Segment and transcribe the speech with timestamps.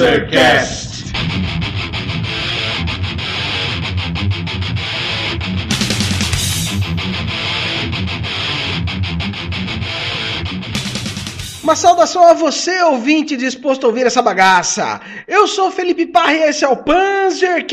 [0.00, 1.12] Panzercast.
[11.62, 15.02] Uma saudação a você, ouvinte disposto a ouvir essa bagaça.
[15.28, 17.68] Eu sou Felipe Parra e esse é o Panzercast.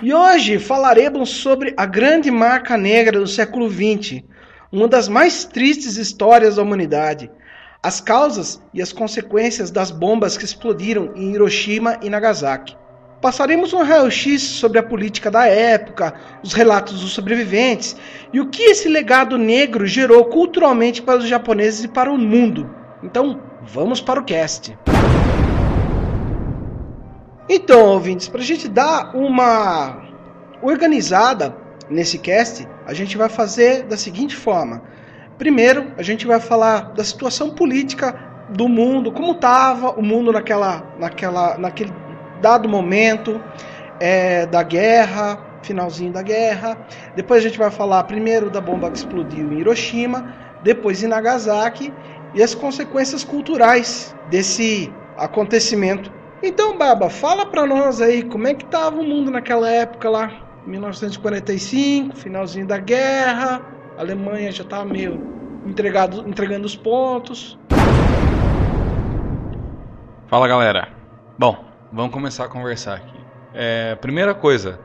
[0.00, 4.22] E hoje falaremos sobre a grande marca negra do século XX,
[4.70, 7.30] uma das mais tristes histórias da humanidade.
[7.82, 12.76] As causas e as consequências das bombas que explodiram em Hiroshima e Nagasaki.
[13.20, 17.96] Passaremos um raio-x sobre a política da época, os relatos dos sobreviventes
[18.32, 22.70] e o que esse legado negro gerou culturalmente para os japoneses e para o mundo.
[23.02, 24.76] Então, vamos para o cast.
[27.48, 30.02] Então, ouvintes, para a gente dar uma
[30.62, 31.56] organizada
[31.90, 34.82] nesse cast, a gente vai fazer da seguinte forma.
[35.36, 38.14] Primeiro, a gente vai falar da situação política
[38.50, 41.92] do mundo, como estava o mundo naquela, naquela, naquele
[42.40, 43.40] dado momento
[44.00, 46.76] é, da guerra, finalzinho da guerra.
[47.14, 51.92] Depois a gente vai falar primeiro da bomba que explodiu em Hiroshima, depois em Nagasaki
[52.34, 58.64] e as consequências culturais desse acontecimento então, Baba, fala pra nós aí como é que
[58.64, 60.30] tava o mundo naquela época lá,
[60.68, 63.62] 1945, finalzinho da guerra,
[63.96, 65.18] a Alemanha já tava meio
[65.66, 67.58] entregado, entregando os pontos.
[70.26, 70.88] Fala galera.
[71.38, 73.18] Bom, vamos começar a conversar aqui.
[73.54, 74.78] É, primeira coisa,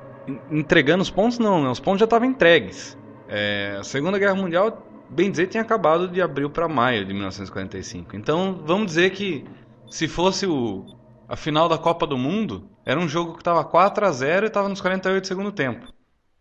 [0.50, 1.70] entregando os pontos não, né?
[1.70, 2.97] os pontos já estavam entregues.
[3.28, 8.16] É, a Segunda Guerra Mundial, bem dizer, tinha acabado de abril para maio de 1945.
[8.16, 9.44] Então, vamos dizer que
[9.90, 10.86] se fosse o
[11.28, 14.47] a final da Copa do Mundo era um jogo que estava 4 a 0 e
[14.47, 15.88] estava nos 48 do segundo tempo.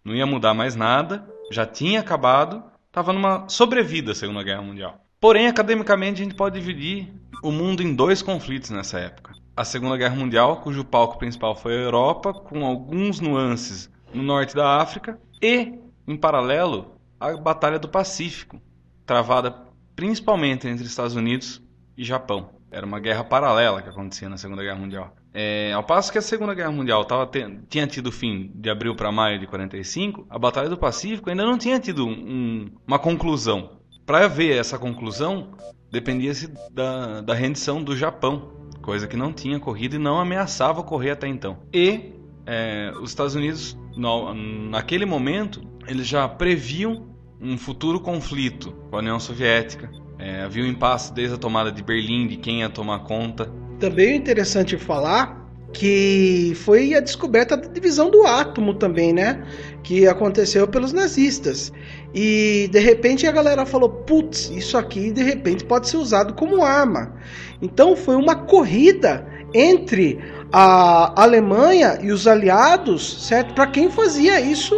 [0.04, 4.98] Não ia mudar mais nada, já tinha acabado, estava numa sobrevida a Segunda Guerra Mundial.
[5.20, 7.12] Porém, academicamente, a gente pode dividir
[7.42, 9.32] o mundo em dois conflitos nessa época.
[9.56, 14.54] A Segunda Guerra Mundial, cujo palco principal foi a Europa, com alguns nuances no norte
[14.54, 18.60] da África, e, em paralelo, a Batalha do Pacífico,
[19.06, 19.54] travada
[19.94, 21.62] principalmente entre Estados Unidos
[21.96, 22.61] e Japão.
[22.72, 25.14] Era uma guerra paralela que acontecia na Segunda Guerra Mundial.
[25.34, 27.30] É, ao passo que a Segunda Guerra Mundial tava
[27.68, 31.58] tinha tido fim de abril para maio de 45, a Batalha do Pacífico ainda não
[31.58, 33.78] tinha tido um, uma conclusão.
[34.06, 35.52] Para haver essa conclusão,
[35.90, 41.12] dependia-se da, da rendição do Japão, coisa que não tinha ocorrido e não ameaçava ocorrer
[41.12, 41.58] até então.
[41.72, 42.14] E
[42.46, 47.06] é, os Estados Unidos, no, naquele momento, eles já previam
[47.40, 49.90] um futuro conflito com a União Soviética,
[50.22, 53.50] é, havia um impasse desde a tomada de Berlim, de quem ia tomar conta.
[53.80, 59.42] Também é interessante falar que foi a descoberta da divisão do átomo também, né?
[59.82, 61.72] Que aconteceu pelos nazistas.
[62.14, 66.62] E de repente a galera falou: putz, isso aqui de repente pode ser usado como
[66.62, 67.14] arma.
[67.60, 70.20] Então foi uma corrida entre
[70.52, 73.54] a Alemanha e os aliados, certo?
[73.54, 74.74] Para quem fazia isso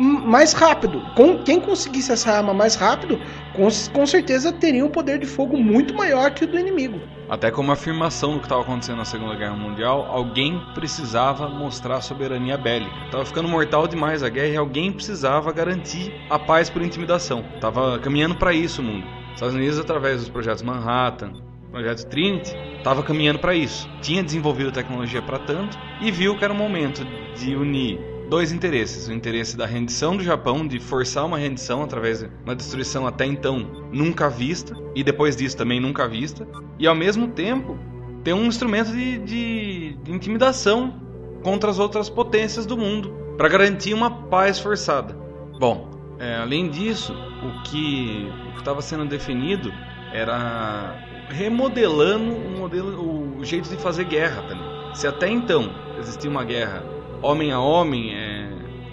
[0.00, 1.02] mais rápido.
[1.14, 3.20] Com, quem conseguisse essa arma mais rápido,
[3.54, 6.98] com, com certeza teria um poder de fogo muito maior que o do inimigo.
[7.28, 12.56] Até como afirmação do que estava acontecendo na Segunda Guerra Mundial, alguém precisava mostrar soberania
[12.56, 12.94] bélica.
[13.10, 17.44] Tava ficando mortal demais a guerra e alguém precisava garantir a paz por intimidação.
[17.60, 19.06] Tava caminhando para isso o mundo.
[19.34, 21.34] Estados Unidos, através dos projetos Manhattan,
[21.70, 23.88] projeto Trinity, estava caminhando para isso.
[24.00, 27.06] Tinha desenvolvido tecnologia para tanto e viu que era o momento
[27.36, 29.08] de unir dois interesses.
[29.08, 33.26] O interesse da rendição do Japão, de forçar uma rendição através de uma destruição até
[33.26, 36.46] então nunca vista, e depois disso também nunca vista,
[36.78, 37.76] e ao mesmo tempo
[38.22, 40.94] ter um instrumento de, de, de intimidação
[41.42, 45.12] contra as outras potências do mundo, para garantir uma paz forçada.
[45.58, 49.72] Bom, é, além disso, o que estava sendo definido
[50.12, 50.96] era
[51.28, 54.94] remodelando o modelo, o jeito de fazer guerra também.
[54.94, 58.48] Se até então existia uma guerra homem a homem, é,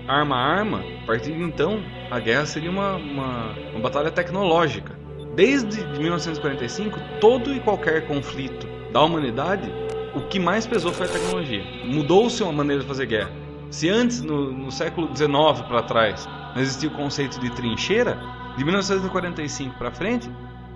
[0.07, 4.97] arma a arma, a partir de então a guerra seria uma, uma, uma batalha tecnológica.
[5.35, 9.71] Desde 1945, todo e qualquer conflito da humanidade,
[10.15, 11.63] o que mais pesou foi a tecnologia.
[11.85, 13.31] Mudou-se a maneira de fazer guerra.
[13.69, 18.17] Se antes, no, no século XIX para trás, não existia o conceito de trincheira,
[18.57, 20.29] de 1945 para frente,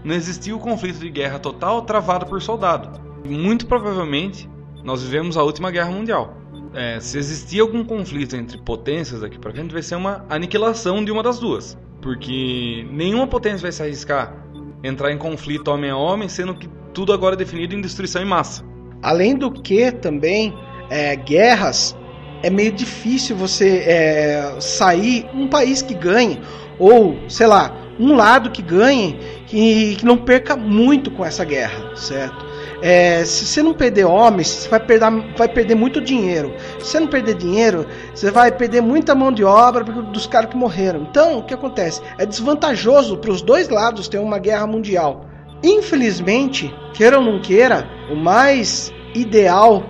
[0.04, 3.00] não existia o conflito de guerra total travado por soldado.
[3.26, 4.48] Muito provavelmente,
[4.84, 6.41] nós vivemos a última guerra mundial
[6.74, 11.12] é, se existir algum conflito entre potências daqui para frente, vai ser uma aniquilação de
[11.12, 11.78] uma das duas.
[12.02, 14.42] Porque nenhuma potência vai se arriscar
[14.84, 18.26] entrar em conflito homem a homem, sendo que tudo agora é definido em destruição em
[18.26, 18.64] massa.
[19.02, 20.54] Além do que, também,
[20.90, 21.96] é, guerras
[22.44, 26.40] é meio difícil você é, sair um país que ganhe,
[26.80, 31.96] ou sei lá, um lado que ganhe, que, que não perca muito com essa guerra,
[31.96, 32.51] certo?
[32.82, 36.54] É, se você não perder homens, você vai perder, vai perder muito dinheiro.
[36.80, 40.58] Se você não perder dinheiro, você vai perder muita mão de obra dos caras que
[40.58, 41.02] morreram.
[41.10, 42.02] Então, o que acontece?
[42.18, 45.26] É desvantajoso para os dois lados ter uma guerra mundial.
[45.64, 49.84] Infelizmente, queira ou não queira, o mais ideal,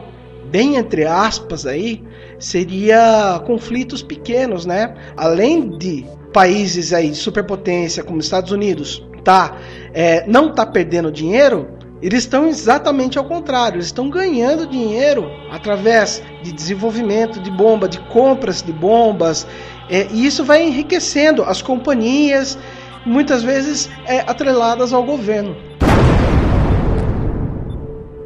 [0.49, 2.03] bem entre aspas aí,
[2.37, 4.94] seria conflitos pequenos, né?
[5.15, 9.57] Além de países aí de superpotência como Estados Unidos, tá,
[9.94, 11.69] é, não tá perdendo dinheiro,
[12.01, 18.00] eles estão exatamente ao contrário, eles estão ganhando dinheiro através de desenvolvimento de bomba, de
[18.00, 19.45] compras de bombas,
[19.89, 22.57] é, e isso vai enriquecendo as companhias,
[23.06, 25.56] muitas vezes é, atreladas ao governo.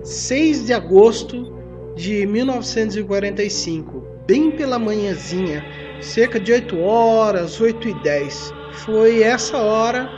[0.03, 1.53] 6 de agosto
[1.95, 5.65] de 1945, bem pela manhãzinha,
[5.99, 8.53] cerca de 8 horas, 8 e 10.
[8.85, 10.09] Foi essa hora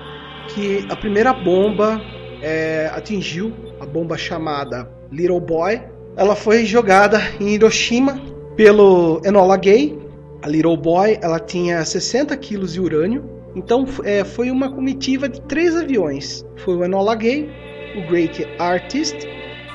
[0.49, 2.01] que a primeira bomba
[2.41, 5.81] é, atingiu a bomba chamada Little Boy.
[6.15, 8.19] Ela foi jogada em Hiroshima
[8.55, 9.97] pelo Enola Gay.
[10.41, 13.29] A Little Boy ela tinha 60 quilos de urânio.
[13.55, 16.45] Então é, foi uma comitiva de três aviões.
[16.57, 17.49] Foi o Enola Gay,
[17.95, 19.17] o Great Artist,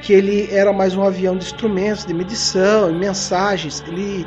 [0.02, 3.82] que ele era mais um avião de instrumentos de medição e mensagens.
[3.86, 4.26] Ele,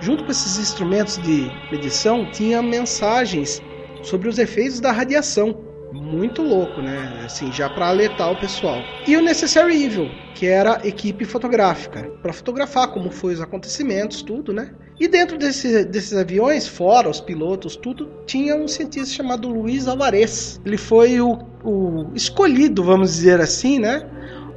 [0.00, 3.62] junto com esses instrumentos de medição, tinha mensagens
[4.02, 5.65] sobre os efeitos da radiação
[5.96, 7.22] muito louco, né?
[7.24, 8.82] Assim, já para alertar o pessoal.
[9.06, 14.52] E o Necessary Evil, que era equipe fotográfica, para fotografar como foi os acontecimentos, tudo,
[14.52, 14.70] né?
[14.98, 20.60] E dentro desse, desses aviões, fora os pilotos, tudo, tinha um cientista chamado Luiz Alvarez.
[20.64, 24.06] Ele foi o, o escolhido, vamos dizer assim, né?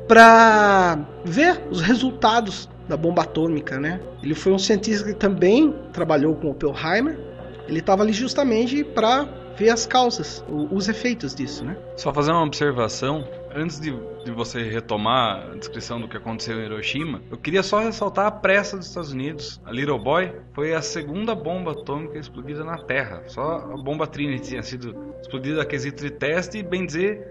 [0.08, 4.00] Para ver os resultados da bomba atômica, né?
[4.24, 7.20] Ele foi um cientista que também trabalhou com Oppenheimer.
[7.68, 9.28] Ele estava ali justamente para
[9.60, 11.78] ver as causas, os efeitos disso, né?
[11.98, 13.92] Só fazer uma observação, antes de,
[14.24, 18.32] de, você retomar a descrição do que aconteceu em Hiroshima, eu queria só ressaltar a
[18.32, 19.60] pressa dos Estados Unidos.
[19.66, 23.24] A Little Boy foi a segunda bomba atômica explodida na Terra.
[23.28, 27.28] Só a bomba Trinity tinha sido explodida a quesito de teste e, bem dizer,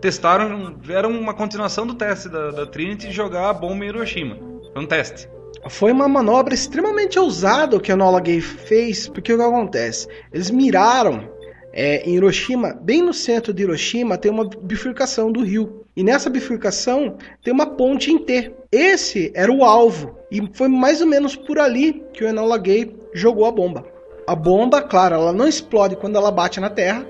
[0.00, 4.38] testaram, era uma continuação do teste da, da Trinity de jogar a bomba em Hiroshima.
[4.72, 5.28] Foi um teste.
[5.68, 10.06] Foi uma manobra extremamente ousada que a Nola Gay fez, porque o que acontece?
[10.32, 11.28] Eles miraram
[11.78, 15.84] é, em Hiroshima, bem no centro de Hiroshima, tem uma bifurcação do rio.
[15.94, 18.50] E nessa bifurcação tem uma ponte em T.
[18.72, 20.16] Esse era o alvo.
[20.32, 23.84] E foi mais ou menos por ali que o Enola Gay jogou a bomba.
[24.26, 27.06] A bomba, claro, ela não explode quando ela bate na Terra,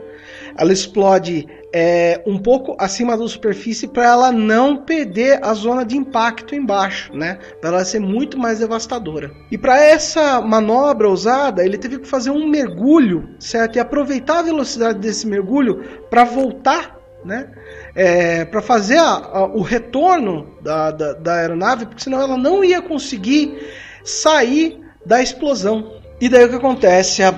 [0.59, 5.97] ela explode é, um pouco acima da superfície para ela não perder a zona de
[5.97, 7.39] impacto embaixo, né?
[7.61, 9.31] Para ela ser muito mais devastadora.
[9.51, 13.77] E para essa manobra ousada, ele teve que fazer um mergulho, certo?
[13.77, 17.51] E aproveitar a velocidade desse mergulho para voltar, né?
[17.95, 22.65] É, para fazer a, a, o retorno da, da, da aeronave, porque senão ela não
[22.65, 23.59] ia conseguir
[24.05, 25.93] sair da explosão.
[26.21, 27.23] E daí o que acontece?
[27.23, 27.35] A,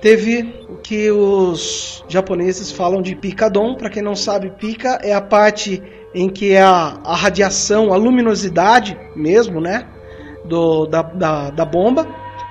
[0.00, 3.74] teve o que os japoneses falam de picadon.
[3.74, 5.82] Para quem não sabe, pica é a parte
[6.14, 9.86] em que é a, a radiação, a luminosidade mesmo, né?
[10.44, 12.06] Do, da, da, da bomba.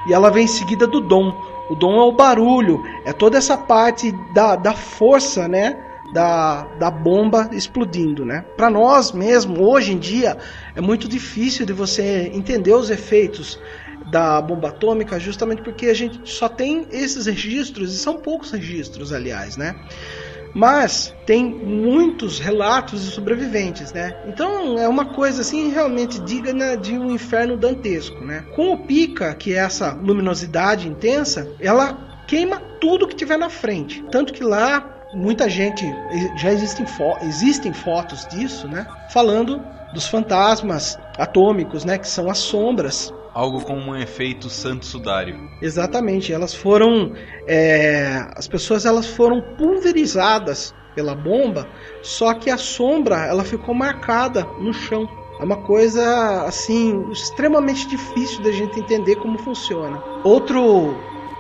[0.08, 1.34] E ela vem em seguida do dom.
[1.70, 5.82] O dom é o barulho, é toda essa parte da, da força, né?
[6.14, 8.46] Da, da bomba explodindo, né?
[8.56, 10.38] Para nós mesmo, hoje em dia,
[10.76, 13.60] é muito difícil de você entender os efeitos
[14.08, 19.12] da bomba atômica, justamente porque a gente só tem esses registros, e são poucos registros,
[19.12, 19.76] aliás, né?
[20.54, 24.16] Mas tem muitos relatos de sobreviventes, né?
[24.26, 28.46] Então é uma coisa assim realmente digna de um inferno dantesco, né?
[28.56, 34.02] Com o pica, que é essa luminosidade intensa, ela queima tudo que tiver na frente.
[34.10, 35.86] Tanto que lá muita gente
[36.38, 38.88] já existem, fo existem fotos disso, né?
[39.10, 39.62] Falando
[39.94, 41.98] dos fantasmas atômicos, né?
[41.98, 45.38] Que são as sombras algo como um efeito santo sudário.
[45.62, 47.12] Exatamente, elas foram,
[47.46, 51.68] é, as pessoas elas foram pulverizadas pela bomba,
[52.02, 55.06] só que a sombra ela ficou marcada no chão.
[55.38, 60.02] É uma coisa assim extremamente difícil da gente entender como funciona.
[60.24, 60.96] Outro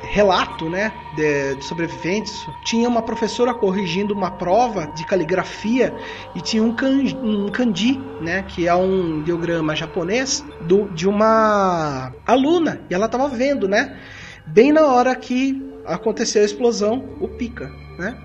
[0.09, 5.93] relato né, de, de, sobreviventes, tinha uma professora corrigindo uma prova de caligrafia
[6.33, 12.13] e tinha um kanji, um kanji né, que é um diagrama japonês do, de uma
[12.25, 13.97] aluna, e ela estava vendo, né,
[14.45, 18.17] bem na hora que aconteceu a explosão, o pica, né?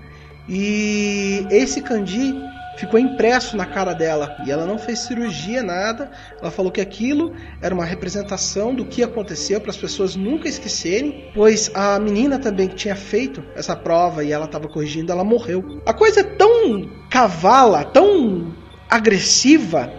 [0.49, 2.33] E esse kanji
[2.81, 4.35] ficou impresso na cara dela.
[4.45, 6.11] E ela não fez cirurgia, nada.
[6.41, 11.29] Ela falou que aquilo era uma representação do que aconteceu para as pessoas nunca esquecerem,
[11.33, 15.81] pois a menina também que tinha feito essa prova e ela estava corrigindo, ela morreu.
[15.85, 18.53] A coisa é tão cavala, tão
[18.89, 19.91] agressiva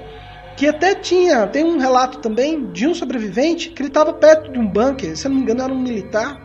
[0.56, 4.58] que até tinha, tem um relato também de um sobrevivente que ele estava perto de
[4.58, 6.40] um bunker, se não me engano era um militar,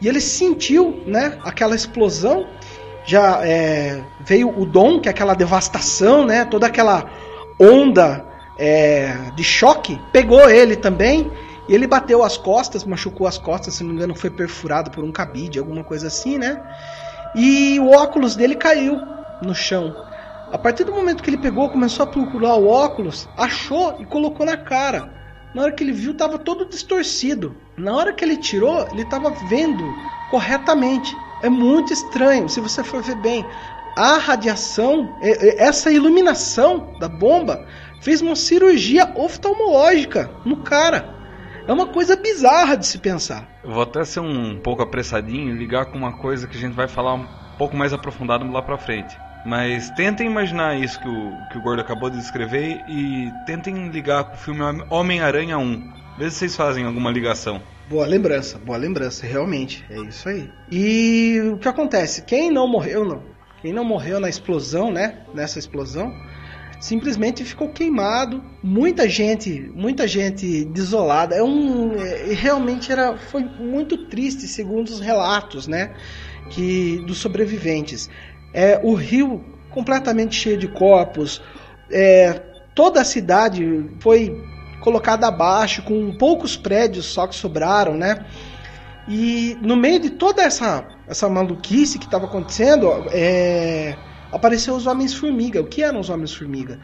[0.00, 2.46] e ele sentiu, né, aquela explosão,
[3.08, 7.10] já é, veio o dom, que é aquela devastação, né, toda aquela
[7.58, 8.22] onda
[8.58, 11.32] é, de choque, pegou ele também,
[11.66, 15.02] e ele bateu as costas, machucou as costas, se não me engano foi perfurado por
[15.02, 16.62] um cabide, alguma coisa assim, né,
[17.34, 19.00] e o óculos dele caiu
[19.42, 19.96] no chão.
[20.52, 24.44] A partir do momento que ele pegou, começou a procurar o óculos, achou e colocou
[24.44, 25.14] na cara.
[25.54, 27.56] Na hora que ele viu, estava todo distorcido.
[27.76, 29.84] Na hora que ele tirou, ele estava vendo
[30.30, 31.14] corretamente.
[31.42, 33.44] É muito estranho, se você for ver bem.
[33.96, 37.66] A radiação, essa iluminação da bomba,
[38.00, 41.16] fez uma cirurgia oftalmológica no cara.
[41.66, 43.46] É uma coisa bizarra de se pensar.
[43.62, 46.74] Eu vou até ser um pouco apressadinho e ligar com uma coisa que a gente
[46.74, 47.26] vai falar um
[47.58, 49.16] pouco mais aprofundado lá pra frente.
[49.44, 54.24] Mas tentem imaginar isso que o, que o Gordo acabou de descrever e tentem ligar
[54.24, 55.92] com o filme Homem-Aranha 1.
[56.18, 57.60] Vê se vocês fazem alguma ligação.
[57.88, 59.82] Boa lembrança, boa lembrança, realmente.
[59.88, 60.50] É isso aí.
[60.70, 62.22] E o que acontece?
[62.22, 63.22] Quem não morreu, não.
[63.62, 65.20] Quem não morreu na explosão, né?
[65.34, 66.12] Nessa explosão,
[66.78, 68.44] simplesmente ficou queimado.
[68.62, 71.34] Muita gente, muita gente desolada.
[71.34, 75.94] É um, é, realmente era, foi muito triste, segundo os relatos, né?
[76.50, 78.10] Que dos sobreviventes
[78.52, 81.42] é, o rio completamente cheio de corpos,
[81.90, 82.34] é,
[82.74, 84.36] toda a cidade foi
[84.80, 88.24] colocada abaixo, com poucos prédios só que sobraram, né?
[89.08, 93.96] E no meio de toda essa, essa maluquice que estava acontecendo, é,
[94.30, 95.60] apareceu os Homens-Formiga.
[95.60, 96.78] O que eram os Homens-Formiga?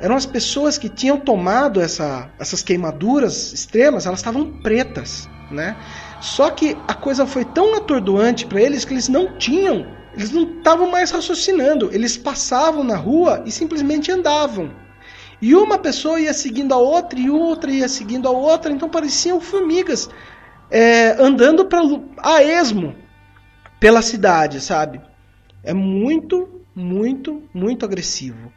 [0.00, 5.76] Eram as pessoas que tinham tomado essa, essas queimaduras extremas, elas estavam pretas, né?
[6.20, 10.42] Só que a coisa foi tão atordoante para eles que eles não tinham eles não
[10.42, 14.70] estavam mais raciocinando, eles passavam na rua e simplesmente andavam.
[15.42, 19.40] E uma pessoa ia seguindo a outra e outra ia seguindo a outra, então pareciam
[19.40, 20.08] formigas
[20.70, 21.82] é, andando pra,
[22.18, 22.94] a esmo
[23.78, 25.00] pela cidade, sabe?
[25.64, 28.52] É muito, muito, muito agressivo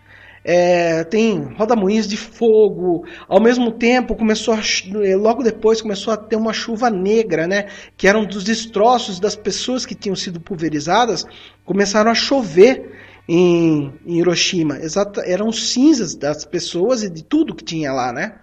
[0.47, 3.03] é, tem rodamuinhos de fogo.
[3.27, 4.59] Ao mesmo tempo, começou a,
[5.03, 7.65] é, logo depois começou a ter uma chuva negra, né?
[7.97, 11.25] Que eram dos destroços das pessoas que tinham sido pulverizadas,
[11.65, 12.93] começaram a chover
[13.27, 14.77] em, em Hiroshima.
[15.25, 18.39] Eram cinzas das pessoas e de tudo que tinha lá, né?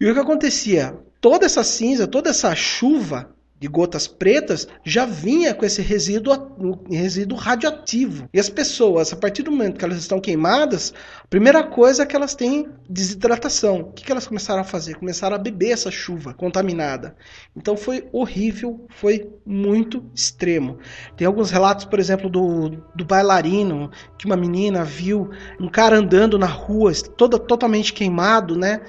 [0.00, 0.96] E o que acontecia?
[1.20, 7.36] Toda essa cinza, toda essa chuva de gotas pretas já vinha com esse resíduo, resíduo
[7.36, 8.28] radioativo.
[8.32, 12.06] E as pessoas, a partir do momento que elas estão queimadas, a primeira coisa é
[12.06, 13.80] que elas têm desidratação.
[13.80, 14.94] O que, que elas começaram a fazer?
[14.94, 17.16] Começaram a beber essa chuva contaminada.
[17.56, 20.78] Então foi horrível, foi muito extremo.
[21.16, 26.38] Tem alguns relatos, por exemplo, do, do bailarino, que uma menina viu um cara andando
[26.38, 28.80] na rua, toda, totalmente queimado, né?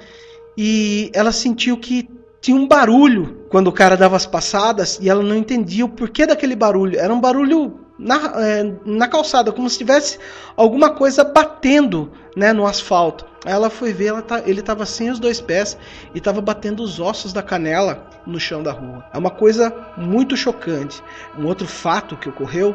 [0.56, 2.08] E ela sentiu que
[2.40, 6.26] tinha um barulho quando o cara dava as passadas e ela não entendia o porquê
[6.26, 6.98] daquele barulho.
[6.98, 10.18] Era um barulho na, é, na calçada, como se tivesse
[10.56, 13.26] alguma coisa batendo né, no asfalto.
[13.44, 15.76] Aí ela foi ver, ela tá, ele estava sem os dois pés
[16.14, 19.04] e estava batendo os ossos da canela no chão da rua.
[19.12, 21.02] É uma coisa muito chocante.
[21.38, 22.74] Um outro fato que ocorreu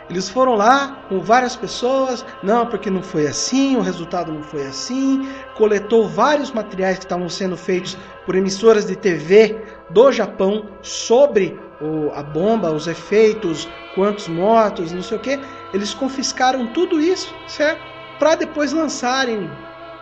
[0.09, 4.67] Eles foram lá com várias pessoas, não, porque não foi assim, o resultado não foi
[4.67, 5.25] assim.
[5.55, 12.11] Coletou vários materiais que estavam sendo feitos por emissoras de TV do Japão sobre o,
[12.15, 15.39] a bomba, os efeitos, quantos mortos, não sei o que.
[15.73, 17.81] Eles confiscaram tudo isso, certo?
[18.17, 19.49] Para depois lançarem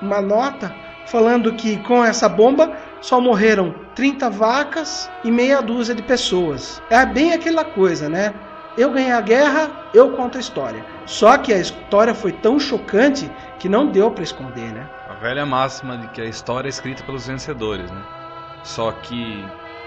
[0.01, 0.73] uma nota
[1.05, 6.81] falando que com essa bomba só morreram 30 vacas e meia dúzia de pessoas.
[6.89, 8.33] É bem aquela coisa, né?
[8.77, 10.85] Eu ganhei a guerra, eu conto a história.
[11.05, 14.89] Só que a história foi tão chocante que não deu para esconder, né?
[15.09, 18.01] A velha máxima de que a história é escrita pelos vencedores, né?
[18.63, 19.43] Só que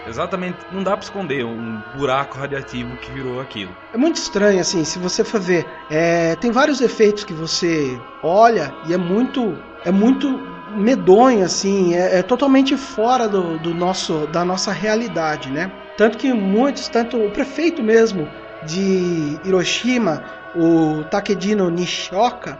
[0.07, 3.75] exatamente não dá para esconder um buraco radioativo que virou aquilo.
[3.93, 8.75] É muito estranho assim, se você for ver, é, tem vários efeitos que você olha
[8.87, 10.29] e é muito, é muito
[10.77, 15.71] medonho, assim, é, é totalmente fora do, do, nosso, da nossa realidade, né?
[15.97, 18.29] Tanto que muitos, tanto o prefeito mesmo
[18.65, 20.25] de Hiroshima,
[20.57, 22.59] o Takedino Nishioka,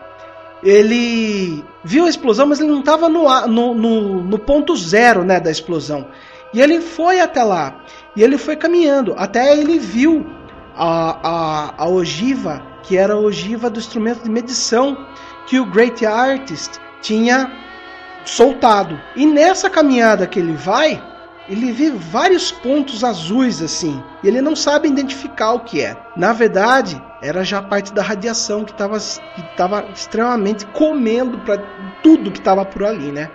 [0.63, 5.39] ele viu a explosão, mas ele não estava no, no, no, no, ponto zero né,
[5.39, 6.07] da explosão.
[6.55, 7.75] E ele foi até lá.
[8.15, 9.13] E ele foi caminhando.
[9.17, 10.25] Até ele viu
[10.73, 14.97] a, a, a ogiva, que era a ogiva do instrumento de medição
[15.47, 17.51] que o Great Artist tinha
[18.23, 18.97] soltado.
[19.17, 21.03] E nessa caminhada que ele vai,
[21.49, 24.01] ele vê vários pontos azuis assim.
[24.23, 25.97] E ele não sabe identificar o que é.
[26.15, 28.97] Na verdade, era já parte da radiação que estava
[29.81, 31.61] que extremamente comendo para
[32.01, 33.29] tudo que estava por ali, né?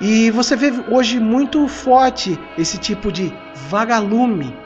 [0.00, 3.32] E você vê hoje muito forte esse tipo de
[3.68, 4.56] vagalume,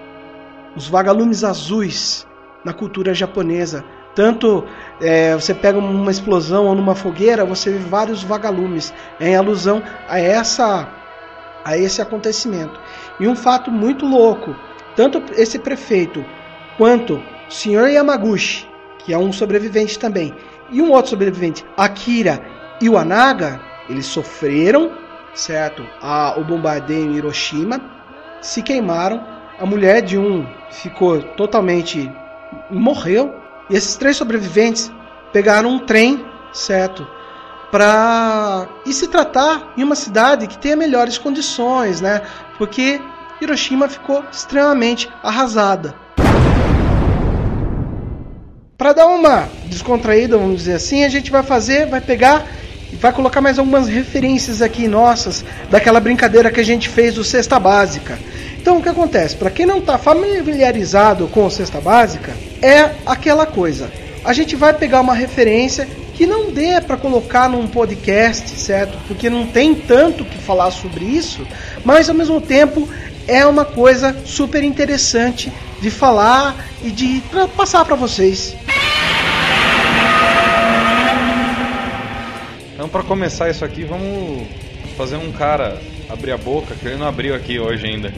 [0.76, 2.26] os vagalumes azuis
[2.64, 3.84] na cultura japonesa.
[4.14, 4.64] Tanto
[5.00, 10.20] é, você pega uma explosão ou numa fogueira, você vê vários vagalumes em alusão a
[10.20, 10.88] essa
[11.64, 12.78] a esse acontecimento.
[13.18, 14.54] E um fato muito louco,
[14.94, 16.24] tanto esse prefeito
[16.76, 20.34] quanto o senhor Yamaguchi, que é um sobrevivente também,
[20.70, 22.40] e um outro sobrevivente, Akira
[22.82, 24.92] Iwanaga, eles sofreram,
[25.34, 27.80] certo, a, o bombardeio em Hiroshima,
[28.40, 29.22] se queimaram,
[29.58, 32.10] a mulher de um ficou totalmente
[32.70, 33.34] morreu
[33.70, 34.90] e esses três sobreviventes
[35.32, 37.06] pegaram um trem, certo?
[37.70, 42.22] Para ir se tratar em uma cidade que tenha melhores condições, né?
[42.56, 43.00] Porque
[43.40, 45.94] Hiroshima ficou extremamente arrasada.
[48.76, 52.73] Para dar uma descontraída, vamos dizer assim, a gente vai fazer, vai pegar e
[53.04, 57.60] vai colocar mais algumas referências aqui nossas daquela brincadeira que a gente fez do cesta
[57.60, 58.18] básica.
[58.58, 59.36] Então o que acontece?
[59.36, 63.92] Para quem não está familiarizado com a cesta básica, é aquela coisa.
[64.24, 68.96] A gente vai pegar uma referência que não dê para colocar num podcast, certo?
[69.06, 71.46] Porque não tem tanto que falar sobre isso,
[71.84, 72.88] mas ao mesmo tempo
[73.28, 77.22] é uma coisa super interessante de falar e de
[77.54, 78.56] passar para vocês.
[82.84, 84.46] Então, para começar isso aqui, vamos
[84.94, 88.12] fazer um cara abrir a boca, que ele não abriu aqui hoje ainda.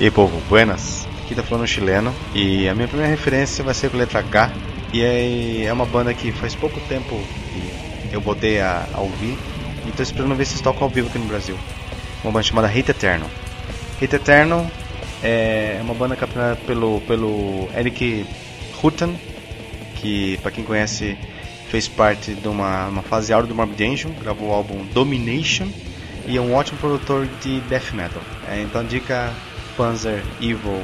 [0.00, 1.06] E aí, povo, buenas.
[1.22, 2.12] Aqui tá falando chileno.
[2.34, 4.50] E a minha primeira referência vai ser com a letra K.
[4.92, 7.14] E é, é uma banda que faz pouco tempo
[7.52, 9.38] que eu botei a, a ouvir.
[9.86, 11.56] E tô esperando ver se eles tocam ao vivo aqui no Brasil.
[12.24, 13.30] Uma banda chamada Hate Eternal.
[14.02, 14.66] Hate Eternal
[15.22, 18.26] é uma banda capturada pelo, pelo Eric
[18.82, 19.14] Rutan,
[19.94, 21.16] que para quem conhece
[21.68, 25.68] fez parte de uma, uma fase áurea do Morbid Angel, gravou o álbum Domination
[26.26, 28.22] e é um ótimo produtor de death metal.
[28.48, 29.32] É, então dica
[29.76, 30.82] Panzer Evil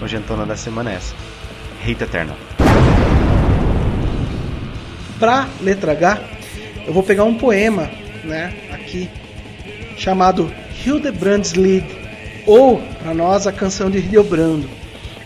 [0.00, 1.14] nojentona da semana é essa.
[1.82, 2.36] Hate Eternal.
[5.18, 6.20] Pra letra H,
[6.86, 7.90] eu vou pegar um poema,
[8.22, 9.08] né, aqui,
[9.96, 10.52] chamado
[10.84, 11.86] Hildebrands Lied,
[12.46, 14.68] ou, para nós, a canção de Hildebrando.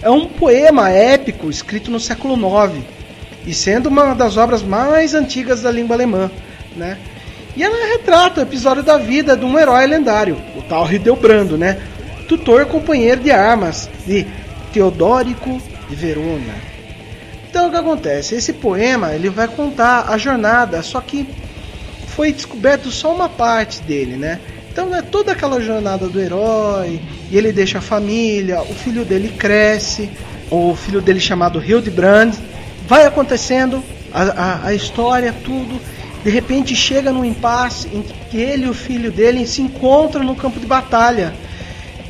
[0.01, 2.85] É um poema épico escrito no século IX,
[3.47, 6.31] e sendo uma das obras mais antigas da língua alemã,
[6.77, 6.99] né?
[7.57, 11.79] E ela retrata o episódio da vida de um herói lendário, o tal Hildebrando, né?
[12.31, 14.25] tutor companheiro de armas de
[14.73, 16.55] Teodórico de Verona.
[17.51, 18.37] Então o que acontece?
[18.37, 21.29] Esse poema ele vai contar a jornada, só que
[22.07, 24.39] foi descoberto só uma parte dele, né?
[24.71, 29.31] Então é toda aquela jornada do herói, e ele deixa a família, o filho dele
[29.37, 30.09] cresce,
[30.49, 32.33] o filho dele chamado Hildebrand,
[32.91, 35.81] vai acontecendo a, a, a história, tudo,
[36.25, 40.35] de repente chega num impasse em que ele e o filho dele se encontram no
[40.35, 41.33] campo de batalha.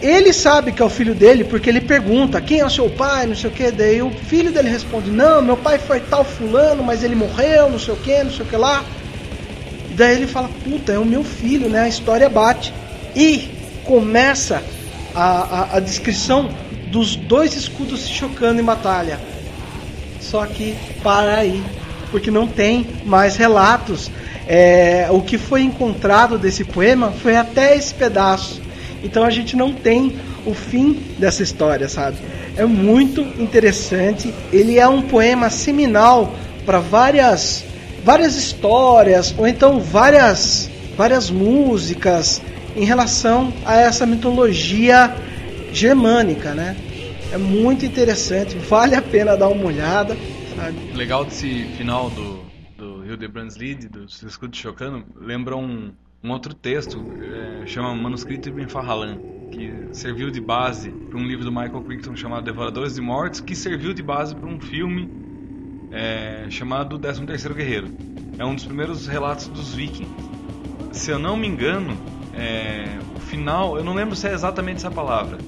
[0.01, 3.27] Ele sabe que é o filho dele porque ele pergunta quem é o seu pai,
[3.27, 3.71] não sei o que.
[3.71, 7.79] Daí o filho dele responde: Não, meu pai foi tal fulano, mas ele morreu, não
[7.79, 8.83] sei o que, não sei o que lá.
[9.97, 11.81] Daí ele fala: Puta, é o meu filho, né?
[11.81, 12.73] A história bate.
[13.14, 13.51] E
[13.85, 14.62] começa
[15.14, 15.25] a,
[15.75, 16.49] a, a descrição
[16.87, 19.21] dos dois escudos se chocando em batalha.
[20.31, 21.61] Só que para aí,
[22.12, 24.11] porque não tem mais relatos.
[24.47, 28.62] É, o que foi encontrado desse poema foi até esse pedaço.
[29.03, 30.14] Então a gente não tem
[30.47, 32.19] o fim dessa história, sabe?
[32.57, 34.33] É muito interessante.
[34.53, 36.33] Ele é um poema seminal
[36.64, 37.64] para várias
[38.05, 42.40] várias histórias ou então várias várias músicas
[42.77, 45.12] em relação a essa mitologia
[45.73, 46.77] germânica, né?
[47.33, 50.16] É muito interessante, vale a pena dar uma olhada.
[50.57, 50.93] Sabe?
[50.93, 52.40] Legal desse final do,
[52.77, 55.93] do Hildebrands Lied, do Escudo Chocando, lembra um,
[56.25, 59.19] um outro texto, é, chama Manuscrito Ibn Farhalan,
[59.53, 63.55] que serviu de base para um livro do Michael Crichton chamado Devoradores de Mortos, que
[63.55, 65.09] serviu de base para um filme
[65.93, 67.93] é, chamado 13 Terceiro Guerreiro.
[68.38, 70.12] É um dos primeiros relatos dos vikings.
[70.90, 71.97] Se eu não me engano,
[72.35, 75.38] é, o final, eu não lembro se é exatamente essa palavra,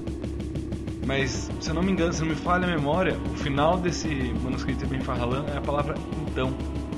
[1.13, 4.09] mas se eu não me engano, se não me falha a memória, o final desse
[4.43, 5.95] manuscrito bem Farhalan é a palavra
[6.27, 6.55] então.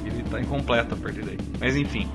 [0.07, 1.37] Ele está incompleto a partir daí.
[1.59, 2.09] Mas enfim,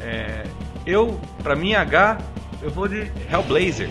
[0.00, 0.44] é,
[0.86, 2.18] eu, para mim H,
[2.62, 3.88] eu vou de Hellblazer,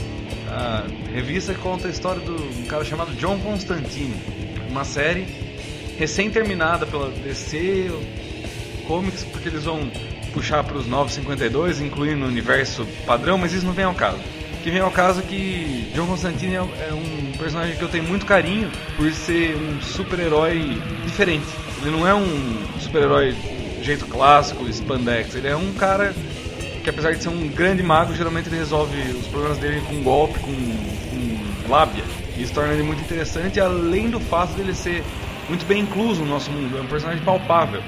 [0.49, 4.15] a revista conta a história de um cara chamado John Constantine,
[4.69, 5.23] uma série
[5.97, 7.91] recém terminada pela DC
[8.87, 9.91] Comics, porque eles vão
[10.33, 14.19] puxar para os 952, incluindo o universo padrão, mas isso não vem ao caso.
[14.65, 18.03] Que vem ao caso é que John Constantine é, é um personagem que eu tenho
[18.03, 21.45] muito carinho por ser um super-herói diferente.
[21.83, 23.35] Ele não é um super-herói
[23.83, 25.35] jeito clássico, spandex.
[25.35, 26.15] Ele é um cara
[26.83, 30.39] que, apesar de ser um grande mago, geralmente ele resolve os problemas dele com golpe,
[30.39, 32.03] com, com lábia.
[32.35, 35.03] Isso torna ele muito interessante, além do fato dele ser
[35.47, 36.75] muito bem incluso no nosso mundo.
[36.75, 37.83] É um personagem palpável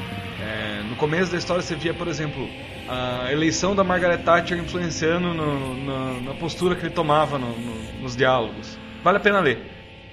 [0.98, 2.50] começo da história você via, por exemplo,
[2.88, 7.54] a eleição da Margaret Thatcher influenciando no, no, na postura que ele tomava no,
[8.02, 8.78] nos diálogos.
[9.04, 9.60] Vale a pena ler.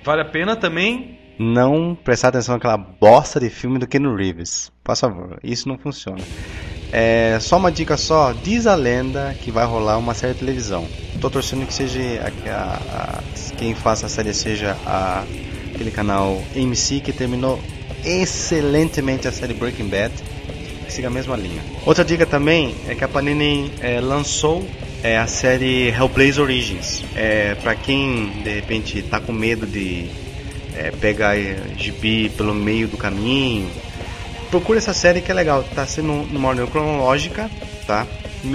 [0.02, 1.18] Vale a pena também.
[1.38, 4.70] Não prestar atenção naquela bosta de filme do Ken Reeves.
[4.82, 6.22] Por favor, isso não funciona.
[6.92, 10.86] É, só uma dica só, diz a lenda que vai rolar uma série de televisão.
[11.20, 13.22] Tô torcendo que seja a, a, a,
[13.56, 14.76] quem faça a série seja
[15.72, 17.58] aquele canal MC que terminou
[18.04, 20.12] excelentemente a série Breaking Bad
[20.92, 21.62] siga a mesma linha.
[21.84, 24.66] Outra dica também é que a Panini é, lançou
[25.02, 27.04] é, a série Hellblaze Origins.
[27.14, 30.08] É, para quem de repente tá com medo de
[30.74, 31.36] é, pegar
[31.76, 33.68] gibi pelo meio do caminho,
[34.50, 35.62] procure essa série que é legal.
[35.74, 37.50] Tá sendo numa ordem cronológica,
[37.86, 38.06] tá?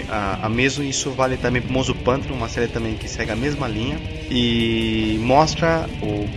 [0.08, 3.36] A, a mesmo isso vale também para Mozo Panther, uma série também que segue a
[3.36, 6.28] mesma linha e mostra o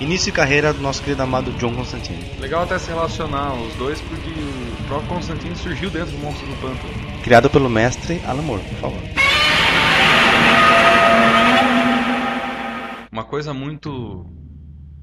[0.00, 2.24] início de carreira do nosso querido amado John Constantine.
[2.38, 4.30] Legal até se relacionar os dois porque
[4.90, 7.22] próprio Constantine surgiu dentro do Monstro do Pântano.
[7.22, 9.02] Criado pelo mestre Alan Moore, por favor.
[13.12, 14.26] Uma coisa muito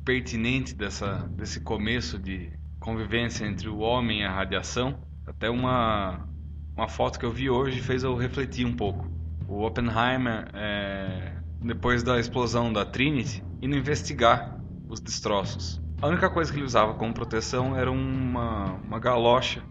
[0.04, 6.28] pertinente dessa, desse começo de convivência entre o homem e a radiação, até uma,
[6.76, 9.10] uma foto que eu vi hoje fez eu refletir um pouco.
[9.47, 15.82] O Oppenheimer, é, depois da explosão da Trinity, indo investigar os destroços.
[16.00, 19.64] A única coisa que ele usava como proteção era uma, uma galocha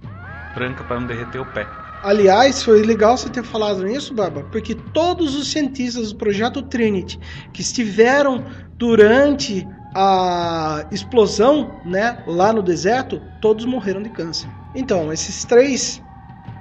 [0.55, 1.69] branca para não derreter o pé.
[2.03, 7.19] Aliás, foi legal você ter falado nisso, Baba, porque todos os cientistas do projeto Trinity
[7.53, 14.49] que estiveram durante a explosão, né, lá no deserto, todos morreram de câncer.
[14.75, 16.03] Então, esses três,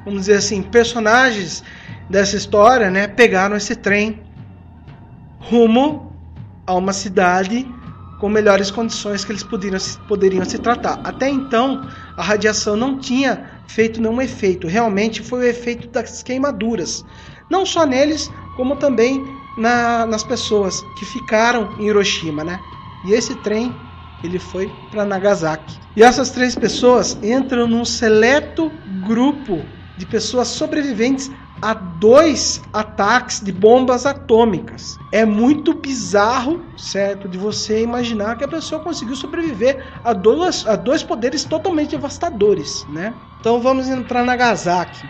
[0.06, 1.64] vamos dizer assim, personagens
[2.10, 4.22] dessa história, né, pegaram esse trem
[5.40, 6.14] rumo
[6.66, 7.68] a uma cidade
[8.20, 11.00] com melhores condições que eles poderiam, poderiam se tratar.
[11.04, 17.04] Até então, a radiação não tinha feito nenhum efeito, realmente foi o efeito das queimaduras,
[17.50, 19.24] não só neles, como também
[19.58, 22.60] na, nas pessoas que ficaram em Hiroshima, né?
[23.06, 23.76] E esse trem
[24.24, 25.78] ele foi para Nagasaki.
[25.96, 28.72] E essas três pessoas entram num seleto
[29.06, 29.62] grupo
[29.98, 34.98] de pessoas sobreviventes a dois ataques de bombas atômicas.
[35.12, 40.76] É muito bizarro, certo, de você imaginar que a pessoa conseguiu sobreviver a dois, a
[40.76, 43.14] dois poderes totalmente devastadores, né?
[43.40, 45.08] Então vamos para Nagasaki.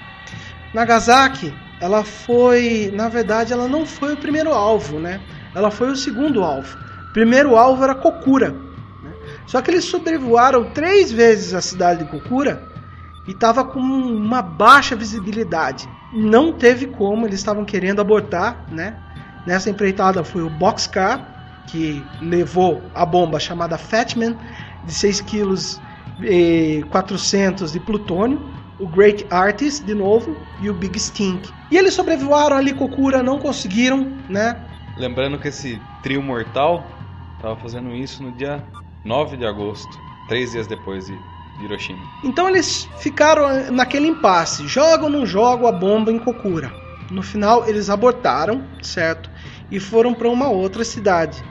[0.73, 5.21] Nagasaki, ela foi, na verdade, ela não foi o primeiro alvo, né?
[5.53, 6.77] Ela foi o segundo alvo.
[7.09, 8.51] O primeiro alvo era Kokura.
[8.51, 9.11] Né?
[9.47, 12.74] Só que eles sobrevoaram três vezes a cidade de Kokura
[13.27, 15.87] e estava com uma baixa visibilidade.
[16.13, 18.97] Não teve como, eles estavam querendo abortar, né?
[19.45, 21.33] Nessa empreitada foi o Boxcar,
[21.67, 24.37] que levou a bomba chamada Fatman,
[24.83, 25.55] de 6 kg
[26.21, 28.39] e 400 de plutônio,
[28.79, 31.49] o Great Artist, de novo, e o Big Stink.
[31.71, 34.55] E eles sobrevoaram ali Kokura, não conseguiram, né?
[34.97, 36.89] Lembrando que esse trio mortal
[37.35, 38.63] estava fazendo isso no dia
[39.03, 41.19] 9 de agosto três dias depois de
[41.59, 41.99] Hiroshima.
[42.23, 46.71] Então eles ficaram naquele impasse: jogam ou não jogam a bomba em Kokura?
[47.11, 49.29] No final, eles abortaram, certo?
[49.69, 51.43] E foram para uma outra cidade.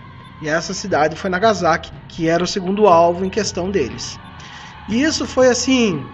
[0.43, 4.19] E essa cidade foi Nagasaki, que era o segundo alvo em questão deles.
[4.88, 6.05] E isso foi assim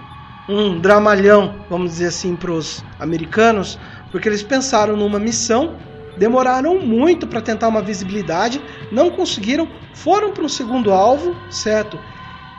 [0.49, 3.79] um dramalhão, vamos dizer assim, para os americanos,
[4.11, 5.77] porque eles pensaram numa missão,
[6.17, 11.99] demoraram muito para tentar uma visibilidade, não conseguiram, foram para o segundo alvo, certo?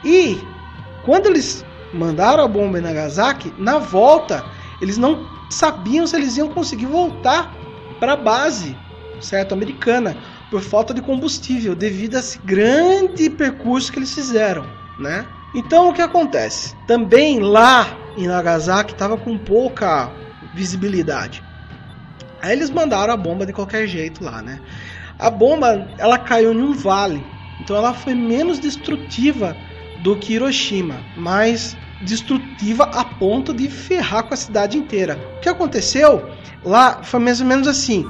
[0.04, 0.40] E
[1.04, 4.44] quando eles mandaram a bomba em Nagasaki, na volta
[4.82, 7.54] eles não sabiam se eles iam conseguir voltar
[8.00, 8.76] para a base,
[9.20, 10.18] certo, americana,
[10.50, 14.66] por falta de combustível, devido a esse grande percurso que eles fizeram,
[14.98, 15.26] né?
[15.54, 16.76] Então o que acontece?
[16.88, 17.88] Também lá
[18.18, 20.12] em Nagasaki estava com pouca
[20.54, 21.44] visibilidade.
[22.42, 24.60] Aí eles mandaram a bomba de qualquer jeito lá, né?
[25.20, 27.24] A bomba ela caiu em um vale,
[27.60, 29.56] então ela foi menos destrutiva
[30.02, 35.20] do que Hiroshima, mas destrutiva a ponto de ferrar com a cidade inteira.
[35.38, 36.28] O que aconteceu
[36.64, 38.10] lá foi mais ou menos assim.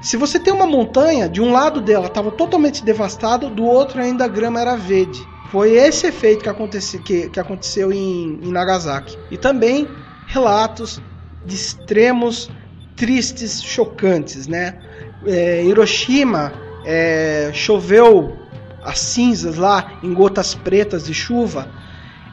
[0.00, 4.24] Se você tem uma montanha, de um lado dela estava totalmente devastado, do outro ainda
[4.24, 5.20] a grama era verde.
[5.50, 9.18] Foi esse efeito que, aconteceu, que, que aconteceu em, em Nagasaki.
[9.30, 9.88] E também
[10.26, 11.00] relatos
[11.44, 12.50] de extremos
[12.94, 14.78] tristes, chocantes, né?
[15.26, 16.52] É, Hiroshima
[16.84, 18.36] é, choveu
[18.82, 21.68] as cinzas lá em gotas pretas de chuva.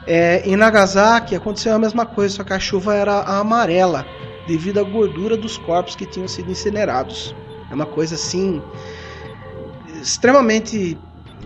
[0.06, 4.06] É, em Nagasaki aconteceu a mesma coisa, só que a chuva era amarela
[4.46, 7.34] devido à gordura dos corpos que tinham sido incinerados.
[7.70, 8.62] É uma coisa assim
[10.00, 10.96] extremamente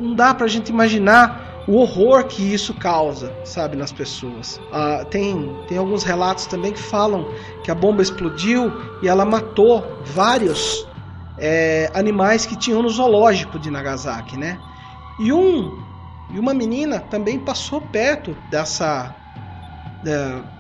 [0.01, 4.61] não dá pra gente imaginar o horror que isso causa, sabe, nas pessoas.
[4.73, 7.27] Ah, tem, tem alguns relatos também que falam
[7.63, 10.87] que a bomba explodiu e ela matou vários
[11.39, 14.59] é, animais que tinham no zoológico de Nagasaki, né?
[15.21, 15.79] E um
[16.33, 19.15] e uma menina também passou perto dessa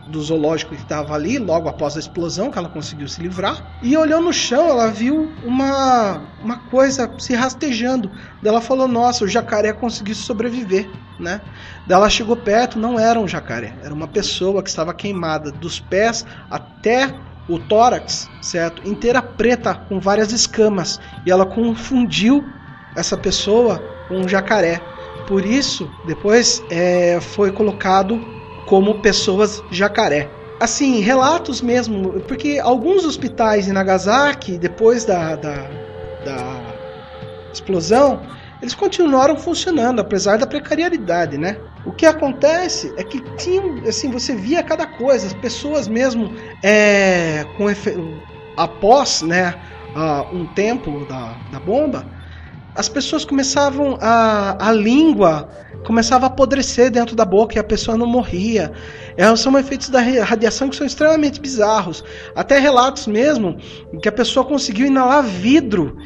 [0.06, 3.64] do zoológico que estava ali logo após a explosão que ela conseguiu se livrar.
[3.80, 8.10] E olhou no chão ela viu uma uma coisa se rastejando.
[8.44, 11.40] Ela falou nossa o jacaré conseguiu sobreviver né?
[11.88, 16.26] Ela chegou perto não era um jacaré era uma pessoa que estava queimada dos pés
[16.50, 17.14] até
[17.48, 18.86] o tórax certo?
[18.86, 21.00] Inteira preta com várias escamas.
[21.24, 22.59] E ela confundiu
[22.96, 24.80] essa pessoa um jacaré
[25.30, 28.20] por isso, depois é, foi colocado
[28.66, 30.28] como pessoas jacaré.
[30.58, 35.70] Assim, relatos mesmo, porque alguns hospitais em Nagasaki, depois da, da,
[36.24, 36.60] da
[37.52, 38.20] explosão,
[38.60, 41.56] eles continuaram funcionando, apesar da precariedade, né?
[41.86, 47.46] O que acontece é que tinha, assim, você via cada coisa, as pessoas mesmo é,
[47.56, 47.96] com efe...
[48.56, 49.54] após, né,
[49.94, 52.04] uh, um tempo da, da bomba,
[52.74, 55.48] as pessoas começavam a a língua
[55.84, 58.72] começava a apodrecer dentro da boca e a pessoa não morria.
[59.16, 62.04] É, são efeitos da radiação que são extremamente bizarros.
[62.34, 63.56] Até relatos mesmo
[64.02, 65.96] que a pessoa conseguiu inalar vidro.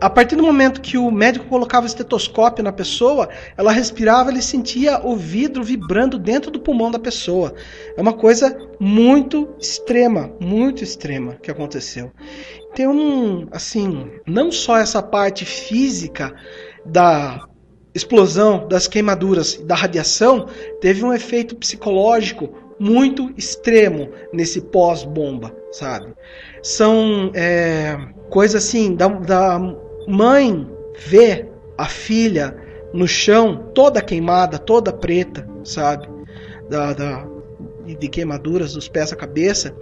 [0.00, 4.42] A partir do momento que o médico colocava o estetoscópio na pessoa, ela respirava, ele
[4.42, 7.54] sentia o vidro vibrando dentro do pulmão da pessoa.
[7.96, 12.10] É uma coisa muito extrema, muito extrema que aconteceu
[12.74, 16.34] tem um, assim, não só essa parte física
[16.84, 17.46] da
[17.94, 20.46] explosão, das queimaduras, da radiação,
[20.80, 26.12] teve um efeito psicológico muito extremo nesse pós-bomba, sabe?
[26.62, 27.96] São é,
[28.30, 29.60] coisas assim, da, da
[30.08, 30.66] mãe
[31.06, 32.56] ver a filha
[32.92, 36.08] no chão, toda queimada, toda preta, sabe?
[36.68, 37.26] Da, da,
[37.86, 39.76] de queimaduras dos pés à cabeça,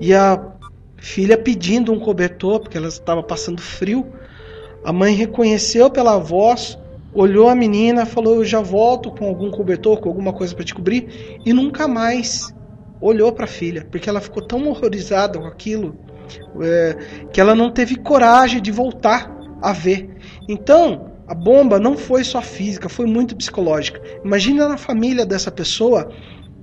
[0.00, 0.52] e a
[1.02, 4.06] filha pedindo um cobertor porque ela estava passando frio.
[4.84, 6.78] A mãe reconheceu pela voz,
[7.12, 10.72] olhou a menina, falou: Eu já volto com algum cobertor, com alguma coisa para te
[10.72, 12.54] cobrir, e nunca mais
[13.00, 15.96] olhou para a filha, porque ela ficou tão horrorizada com aquilo
[16.62, 16.96] é,
[17.32, 19.28] que ela não teve coragem de voltar
[19.60, 20.08] a ver.
[20.48, 24.00] Então, a bomba não foi só física, foi muito psicológica.
[24.24, 26.12] Imagina na família dessa pessoa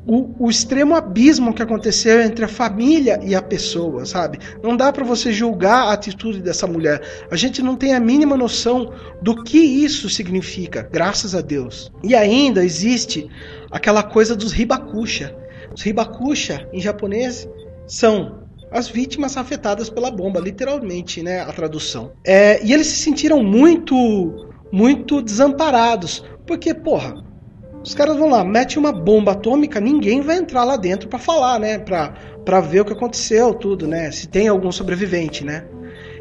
[0.10, 4.40] o, o, extremo abismo que aconteceu entre a família e a pessoa, sabe?
[4.64, 7.00] Não dá para você julgar a atitude dessa mulher.
[7.30, 8.92] A gente não tem a mínima noção
[9.22, 11.92] do que isso significa, graças a Deus.
[12.04, 13.30] E ainda existe
[13.70, 15.36] aquela coisa dos ribakusha.
[15.72, 17.48] Os ribakusha, em japonês,
[17.86, 21.42] são as vítimas afetadas pela bomba, literalmente, né?
[21.42, 22.14] A tradução.
[22.26, 27.29] É, e eles se sentiram muito, muito desamparados, porque, porra,
[27.84, 31.60] os caras vão lá, mete uma bomba atômica, ninguém vai entrar lá dentro para falar,
[31.60, 31.80] né?
[31.80, 32.14] Pra,
[32.44, 34.12] pra ver o que aconteceu, tudo, né?
[34.12, 35.66] Se tem algum sobrevivente, né?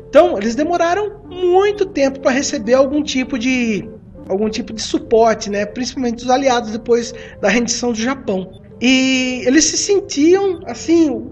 [0.08, 3.88] Então, eles demoraram muito tempo para receber algum tipo de,
[4.28, 5.66] algum tipo de suporte, né?
[5.66, 8.62] Principalmente dos aliados depois da rendição do Japão.
[8.80, 11.26] E eles se sentiam assim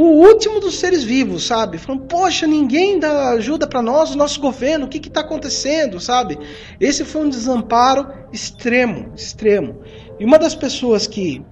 [0.00, 1.76] o último dos seres vivos, sabe?
[1.76, 6.38] Falando, poxa, ninguém dá ajuda para nós, o nosso governo, o que está acontecendo, sabe?
[6.78, 9.80] Esse foi um desamparo extremo, extremo.
[10.20, 11.44] E uma das pessoas que,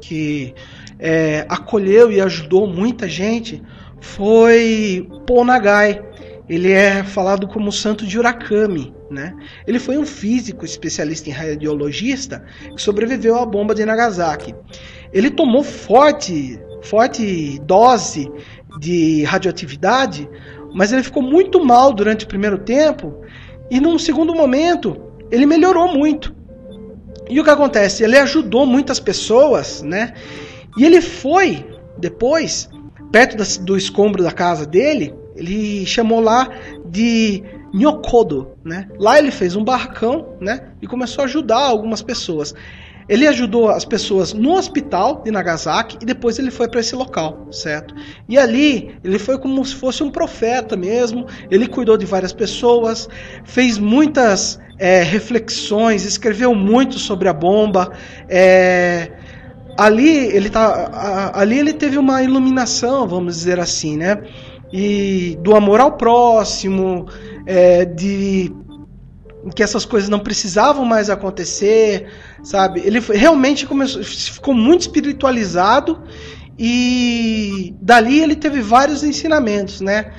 [0.00, 0.52] que
[0.98, 3.62] é, acolheu e ajudou muita gente
[4.00, 6.02] foi Paul Nagai.
[6.48, 9.36] Ele é falado como santo de Urakami, né?
[9.68, 14.52] Ele foi um físico especialista em radiologista que sobreviveu à bomba de Nagasaki.
[15.12, 18.30] Ele tomou forte forte dose
[18.78, 20.28] de radioatividade,
[20.74, 23.22] mas ele ficou muito mal durante o primeiro tempo
[23.70, 24.96] e num segundo momento
[25.30, 26.34] ele melhorou muito.
[27.28, 28.02] E o que acontece?
[28.02, 30.14] Ele ajudou muitas pessoas, né?
[30.76, 31.64] E ele foi
[31.98, 32.68] depois
[33.10, 36.48] perto do escombro da casa dele, ele chamou lá
[36.86, 38.88] de Nyokodo, né?
[38.98, 40.68] Lá ele fez um barracão, né?
[40.80, 42.54] E começou a ajudar algumas pessoas.
[43.08, 47.48] Ele ajudou as pessoas no hospital de Nagasaki e depois ele foi para esse local,
[47.50, 47.94] certo?
[48.28, 51.26] E ali ele foi como se fosse um profeta mesmo.
[51.50, 53.08] Ele cuidou de várias pessoas,
[53.44, 57.92] fez muitas é, reflexões, escreveu muito sobre a bomba.
[58.28, 59.10] É,
[59.76, 64.22] ali ele tá, ali ele teve uma iluminação, vamos dizer assim, né?
[64.70, 67.06] E do amor ao próximo,
[67.46, 68.52] é, de
[69.54, 72.08] que essas coisas não precisavam mais acontecer,
[72.42, 72.82] sabe?
[72.84, 76.02] Ele realmente começou, ficou muito espiritualizado
[76.58, 80.12] e dali ele teve vários ensinamentos, né?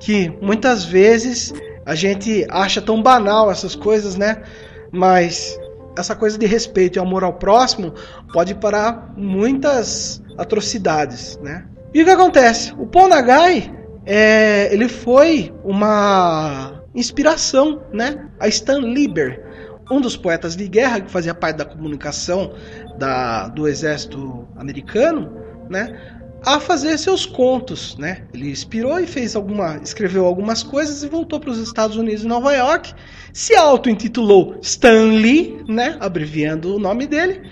[0.00, 1.52] Que muitas vezes
[1.84, 4.42] a gente acha tão banal essas coisas, né?
[4.90, 5.58] Mas
[5.96, 7.92] essa coisa de respeito e amor ao próximo
[8.32, 11.66] pode parar muitas atrocidades, né?
[11.92, 12.72] E o que acontece?
[12.78, 13.70] O Ponagai,
[14.06, 18.28] é, ele foi uma inspiração, né?
[18.38, 19.42] A Stan Lieber,
[19.90, 22.52] um dos poetas de guerra que fazia parte da comunicação
[22.98, 25.32] da, do exército americano,
[25.68, 26.18] né?
[26.44, 28.24] A fazer seus contos, né?
[28.34, 32.52] Ele inspirou e fez alguma, escreveu algumas coisas e voltou para os Estados Unidos Nova
[32.52, 32.92] York,
[33.32, 35.96] se auto-intitulou Stan Lee, né?
[36.00, 37.42] Abreviando o nome dele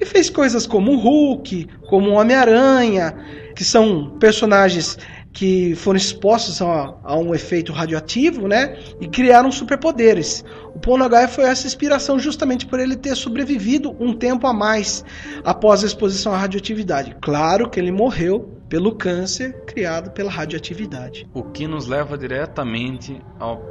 [0.00, 3.14] e fez coisas como Hulk, como Homem-Aranha,
[3.54, 4.98] que são personagens
[5.34, 8.78] que foram expostos a, a, um efeito radioativo, né?
[9.00, 10.44] E criaram superpoderes.
[10.72, 15.04] O Ponagai foi essa inspiração justamente por ele ter sobrevivido um tempo a mais
[15.44, 17.16] após a exposição à radioatividade.
[17.20, 21.28] Claro que ele morreu pelo câncer criado pela radioatividade.
[21.34, 23.20] O que nos leva diretamente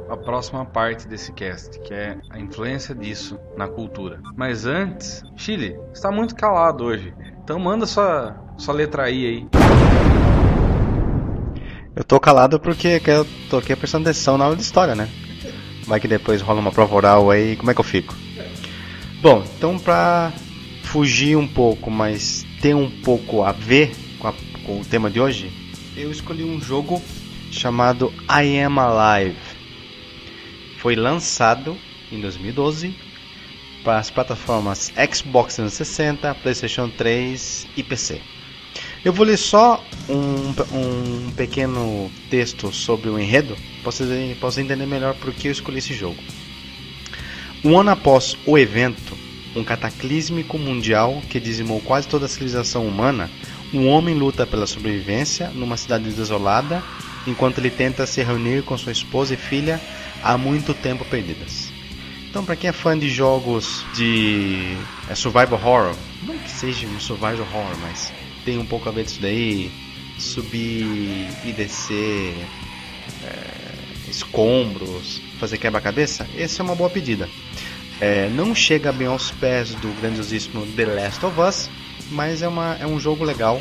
[0.08, 4.20] à próxima parte desse cast, que é a influência disso na cultura.
[4.36, 7.12] Mas antes, Chile, está muito calado hoje.
[7.42, 10.03] Então manda sua, sua letra I aí.
[11.96, 15.08] Eu tô calado porque eu tô aqui prestando atenção na aula de história, né?
[15.86, 18.16] Vai que depois rola uma prova oral aí, como é que eu fico?
[19.20, 20.32] Bom, então pra
[20.82, 25.20] fugir um pouco, mas ter um pouco a ver com, a, com o tema de
[25.20, 25.52] hoje,
[25.96, 27.00] eu escolhi um jogo
[27.52, 29.36] chamado I Am Alive.
[30.78, 31.76] Foi lançado
[32.10, 32.94] em 2012
[33.84, 38.33] para as plataformas Xbox 360, PlayStation 3 e PC.
[39.04, 44.86] Eu vou ler só um, um pequeno texto sobre o enredo, para vocês possam entender
[44.86, 46.16] melhor por que eu escolhi esse jogo.
[47.62, 49.14] Um ano após o evento,
[49.54, 53.30] um cataclísmico mundial que dizimou quase toda a civilização humana,
[53.74, 56.82] um homem luta pela sobrevivência numa cidade desolada,
[57.26, 59.78] enquanto ele tenta se reunir com sua esposa e filha
[60.22, 61.70] há muito tempo perdidas.
[62.30, 64.76] Então, para quem é fã de jogos de
[65.10, 68.10] é, survival horror, não que seja um survival horror, mas
[68.44, 69.70] tem um pouco a ver disso daí.
[70.18, 72.34] Subir e descer
[73.24, 77.28] é, escombros, fazer quebra-cabeça, essa é uma boa pedida.
[78.00, 81.70] É, não chega bem aos pés do grandiosíssimo The Last of Us,
[82.10, 83.60] mas é, uma, é um jogo legal.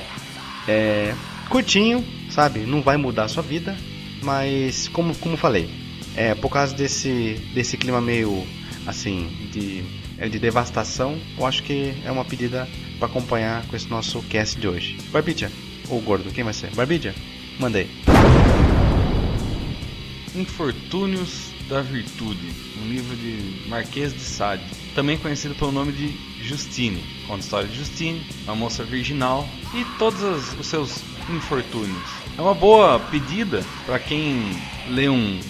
[0.67, 1.13] É,
[1.49, 2.61] curtinho, sabe?
[2.61, 3.75] Não vai mudar a sua vida,
[4.21, 5.69] mas como, como falei,
[6.15, 8.45] é, por causa desse, desse clima meio
[8.85, 9.83] assim de,
[10.17, 12.67] é, de devastação, eu acho que é uma pedida
[13.03, 14.97] para acompanhar com esse nosso cast de hoje.
[15.11, 15.51] Barbidia,
[15.89, 16.69] ou Gordo, quem vai ser?
[16.73, 17.13] Barbidia,
[17.59, 17.89] mandei.
[20.33, 22.47] Infortúnios da Virtude,
[22.81, 24.63] um livro de Marquês de Sade,
[24.95, 27.03] também conhecido pelo nome de Justine.
[27.27, 30.21] Conta a história de Justine, uma moça virginal e todos
[30.57, 32.09] os seus infortúnios.
[32.37, 34.45] É uma boa pedida para quem
[34.87, 35.41] lê um,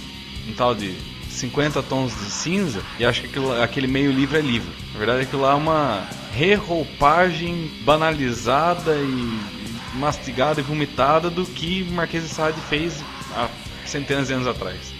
[0.47, 0.95] um tal de
[1.44, 4.72] 50 tons de cinza e acha que aquilo, aquele meio livro é livro.
[4.94, 12.24] Na verdade, aquilo lá é uma reroupagem banalizada e mastigada e vomitada do que Marquês
[12.24, 13.04] de Sade fez
[13.36, 13.50] há
[13.86, 14.94] centenas de anos atrás.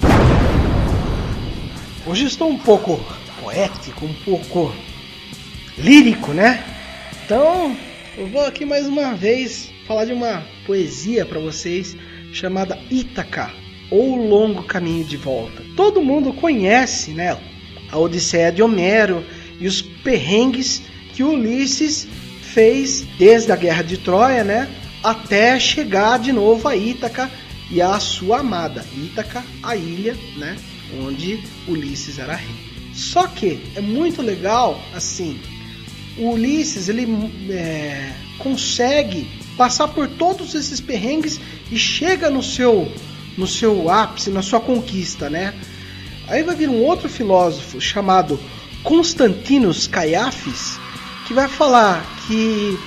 [2.06, 3.00] Hoje estou um pouco
[3.42, 4.76] poético, um pouco
[5.78, 6.62] lírico, né?
[7.24, 7.76] Então,
[8.18, 11.96] eu vou aqui mais uma vez falar de uma poesia para vocês
[12.34, 13.50] chamada Ítaca,
[13.90, 15.63] ou Longo Caminho de Volta.
[15.76, 17.38] Todo mundo conhece, né,
[17.92, 19.26] a Odisseia de Homero
[19.60, 20.82] e os perrengues
[21.14, 22.08] que Ulisses
[22.42, 24.70] fez desde a Guerra de Troia, né,
[25.04, 27.30] até chegar de novo a Ítaca
[27.72, 30.56] e a sua amada Ítaca, a ilha, né,
[31.02, 32.56] onde Ulisses era rei.
[32.94, 35.40] Só que é muito legal, assim,
[36.18, 37.08] o Ulisses ele
[37.50, 41.40] é, consegue passar por todos esses perrengues
[41.72, 42.92] e chega no seu
[43.38, 45.54] no seu ápice, na sua conquista, né?
[46.28, 48.40] Aí vai vir um outro filósofo chamado
[48.84, 50.80] Constantinos Caiafes
[51.28, 52.78] que vai falar que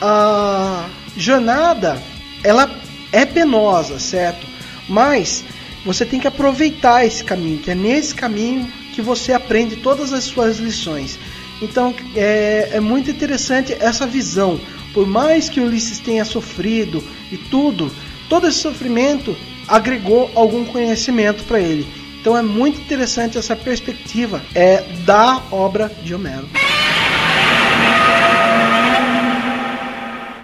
[0.00, 2.02] a jornada
[2.42, 2.70] ela
[3.12, 4.46] é penosa, certo?
[4.88, 5.44] Mas
[5.84, 10.24] você tem que aproveitar esse caminho, que é nesse caminho que você aprende todas as
[10.24, 11.18] suas lições.
[11.60, 14.60] Então é, é muito interessante essa visão.
[14.92, 17.90] Por mais que Ulisses tenha sofrido e tudo,
[18.28, 19.36] todo esse sofrimento
[19.68, 21.86] agregou algum conhecimento para ele.
[22.20, 26.48] Então é muito interessante essa perspectiva é, da obra de Homero.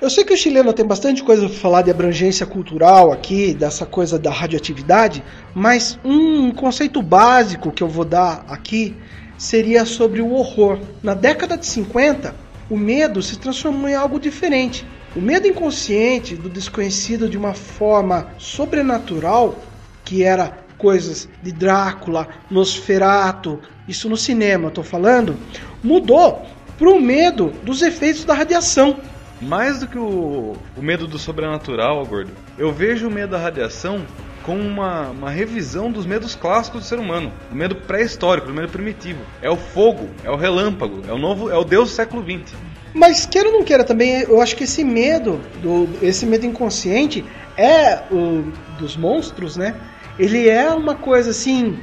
[0.00, 3.84] Eu sei que o chileno tem bastante coisa para falar de abrangência cultural aqui, dessa
[3.84, 5.22] coisa da radioatividade,
[5.54, 8.96] mas um conceito básico que eu vou dar aqui
[9.36, 10.78] seria sobre o horror.
[11.02, 12.34] Na década de 50,
[12.70, 14.86] o medo se transformou em algo diferente.
[15.14, 19.58] O medo inconsciente do desconhecido de uma forma sobrenatural,
[20.04, 23.58] que era coisas de Drácula, Nosferato,
[23.88, 25.36] isso no cinema, estou falando,
[25.82, 26.46] mudou
[26.78, 28.98] para o medo dos efeitos da radiação.
[29.40, 34.06] Mais do que o, o medo do sobrenatural, gordo, eu vejo o medo da radiação
[34.44, 38.68] com uma, uma revisão dos medos clássicos do ser humano, do medo pré-histórico, do medo
[38.68, 39.20] primitivo.
[39.42, 42.54] É o fogo, é o relâmpago, é o novo, é o Deus do século XX.
[42.93, 47.24] Mas queira ou não queira também, eu acho que esse medo, do, esse medo inconsciente
[47.57, 48.45] é o
[48.78, 49.74] dos monstros, né?
[50.18, 51.78] Ele é uma coisa assim,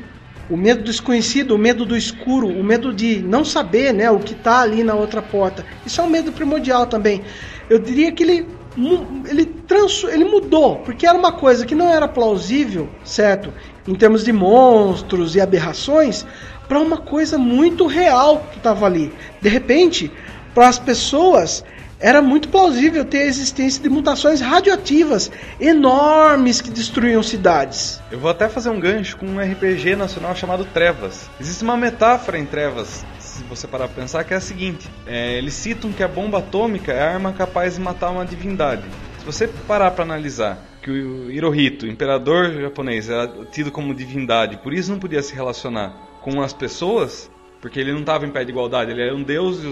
[0.49, 4.19] o medo do desconhecido, o medo do escuro, o medo de não saber, né, o
[4.19, 5.65] que está ali na outra porta.
[5.85, 7.21] Isso é um medo primordial também.
[7.69, 8.57] Eu diria que ele
[9.27, 13.51] ele, trans, ele mudou, porque era uma coisa que não era plausível, certo?
[13.87, 16.25] Em termos de monstros e aberrações,
[16.67, 19.11] para uma coisa muito real que estava ali.
[19.41, 20.11] De repente,
[20.53, 21.63] para as pessoas,
[21.99, 27.99] era muito plausível ter a existência de mutações radioativas enormes que destruíam cidades.
[28.11, 31.29] Eu vou até fazer um gancho com um RPG nacional chamado Trevas.
[31.39, 33.05] Existe uma metáfora em Trevas
[33.37, 36.39] se você parar para pensar, que é a seguinte: é, eles citam que a bomba
[36.39, 38.83] atômica é a arma capaz de matar uma divindade.
[39.19, 44.57] Se você parar para analisar que o Hirohito, o imperador japonês, era tido como divindade,
[44.57, 47.29] por isso não podia se relacionar com as pessoas,
[47.61, 49.67] porque ele não estava em pé de igualdade, ele era um deus e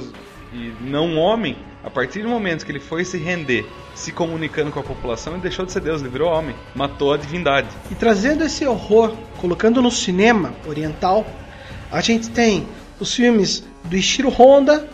[0.82, 1.58] não um homem.
[1.84, 5.42] A partir do momento que ele foi se render, se comunicando com a população, ele
[5.42, 7.68] deixou de ser Deus, ele virou homem, matou a divindade.
[7.92, 11.26] E trazendo esse horror, colocando no cinema oriental,
[11.92, 12.68] a gente tem
[13.00, 14.90] os filmes do Ishiro Honda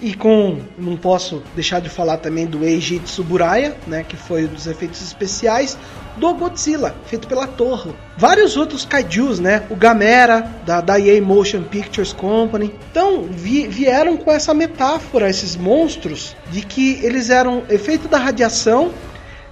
[0.00, 4.66] e com não posso deixar de falar também do Eiji Tsuburaya, né, que foi dos
[4.66, 5.76] efeitos especiais
[6.16, 7.94] do Godzilla, feito pela Torre.
[8.16, 12.74] Vários outros kaijus, né, o Gamera da Daiei Motion Pictures Company.
[12.90, 18.92] Então, vi, vieram com essa metáfora esses monstros de que eles eram efeito da radiação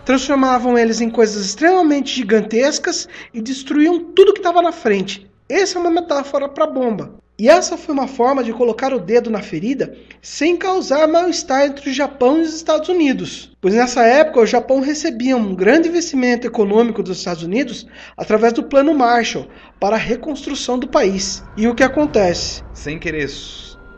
[0.04, 5.26] transformavam eles em coisas extremamente gigantescas e destruíam tudo que estava na frente.
[5.48, 7.14] Essa é uma metáfora para bomba.
[7.36, 11.90] E essa foi uma forma de colocar o dedo na ferida sem causar mal-estar entre
[11.90, 13.50] o Japão e os Estados Unidos.
[13.60, 18.62] Pois nessa época o Japão recebia um grande investimento econômico dos Estados Unidos através do
[18.62, 19.48] Plano Marshall
[19.80, 21.42] para a reconstrução do país.
[21.56, 22.62] E o que acontece?
[22.72, 23.28] Sem querer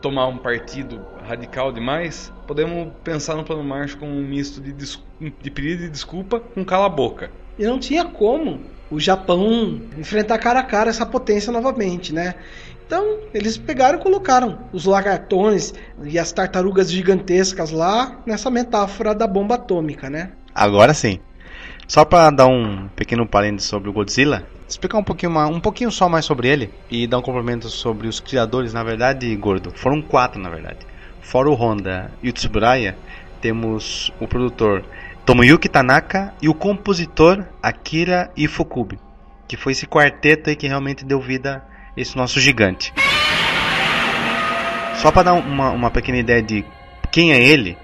[0.01, 5.51] tomar um partido radical demais, podemos pensar no Plano Marshall como um misto de, de
[5.51, 7.29] pedido de desculpa com cala-boca.
[7.59, 12.35] E não tinha como o Japão enfrentar cara a cara essa potência novamente, né?
[12.87, 15.73] Então, eles pegaram e colocaram os lagartões
[16.03, 20.31] e as tartarugas gigantescas lá nessa metáfora da bomba atômica, né?
[20.55, 21.19] Agora sim.
[21.85, 26.07] Só para dar um pequeno parênteses sobre o Godzilla, explicar um pouquinho, um pouquinho só
[26.07, 29.71] mais sobre ele e dar um complemento sobre os criadores, na verdade, gordo.
[29.75, 30.79] Foram quatro, na verdade.
[31.21, 32.97] Fora o Honda e o Tsuburaya,
[33.41, 34.85] temos o produtor
[35.25, 38.97] Tomoyuki Tanaka e o compositor Akira Ifukube,
[39.45, 41.61] que foi esse quarteto aí que realmente deu vida
[41.97, 42.93] esse nosso gigante.
[45.01, 46.63] Só para dar uma, uma pequena ideia de
[47.11, 47.77] quem é ele,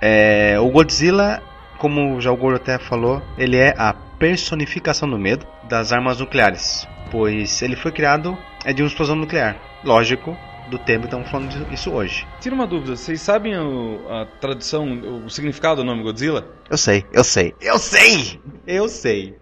[0.00, 1.42] é, o Godzilla,
[1.78, 6.86] como já o Goro até falou, ele é a personificação do medo das armas nucleares,
[7.10, 10.36] pois ele foi criado é de uma explosão nuclear, lógico,
[10.68, 12.26] do tempo, estamos falando disso hoje.
[12.40, 16.46] Tira uma dúvida, vocês sabem o, a tradução, o significado do nome Godzilla?
[16.70, 19.36] Eu sei, eu sei, eu sei, eu sei.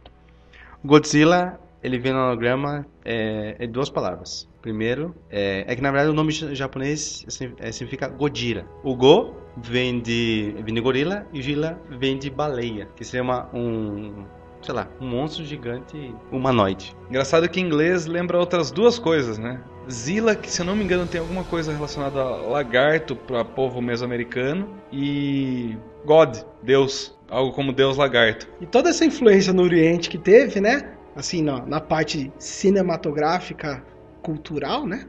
[0.85, 4.49] Godzilla, ele vem no anagrama é, é duas palavras.
[4.61, 7.27] Primeiro, é, é, que na verdade o nome japonês
[7.59, 8.65] é, significa Godira.
[8.85, 13.23] O Go vem de, vem de gorila e o Gila vem de baleia, que seria
[13.23, 14.25] uma, um,
[14.63, 16.95] sei lá, um monstro gigante humanoide.
[17.09, 19.61] Engraçado que em inglês lembra outras duas coisas, né?
[19.91, 23.83] Zila, que se eu não me engano tem alguma coisa relacionada a lagarto para povo
[23.83, 28.49] mesoamericano e God, Deus, algo como Deus lagarto.
[28.61, 30.93] E toda essa influência no Oriente que teve, né?
[31.15, 33.85] Assim, na, na parte cinematográfica,
[34.23, 35.07] cultural, né?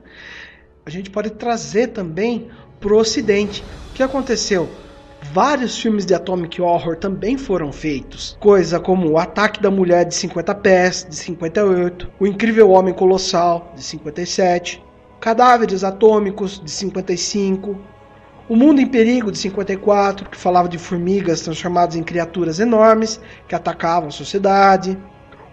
[0.85, 2.49] A gente pode trazer também
[2.79, 3.63] para o Ocidente.
[3.91, 4.67] O que aconteceu?
[5.31, 8.37] Vários filmes de Atomic Horror também foram feitos.
[8.41, 13.71] Coisa como O Ataque da Mulher de 50 Pés, de 58, O Incrível Homem Colossal,
[13.73, 14.83] de 57,
[15.21, 17.79] Cadáveres Atômicos, de 55,
[18.49, 23.55] O Mundo em Perigo, de 54, que falava de formigas transformadas em criaturas enormes que
[23.55, 24.97] atacavam a sociedade,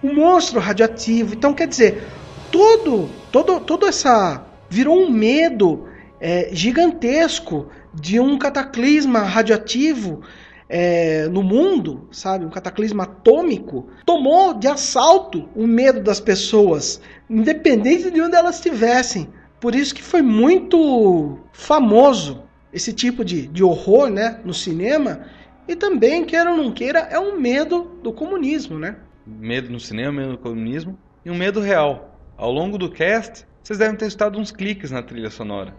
[0.03, 1.35] O Monstro Radioativo.
[1.35, 2.03] Então, quer dizer,
[2.51, 5.87] todo, todo, todo essa virou um medo
[6.21, 10.23] é, gigantesco de um cataclisma radioativo
[10.69, 18.11] é, no mundo, sabe, um cataclisma atômico, tomou de assalto o medo das pessoas, independente
[18.11, 19.29] de onde elas estivessem.
[19.59, 25.27] Por isso que foi muito famoso esse tipo de, de horror né, no cinema.
[25.67, 28.97] E também, queira ou não queira, é um medo do comunismo, né?
[29.27, 32.19] Medo no cinema, medo do comunismo e um medo real.
[32.37, 35.75] Ao longo do cast, vocês devem ter escutado uns cliques na trilha sonora.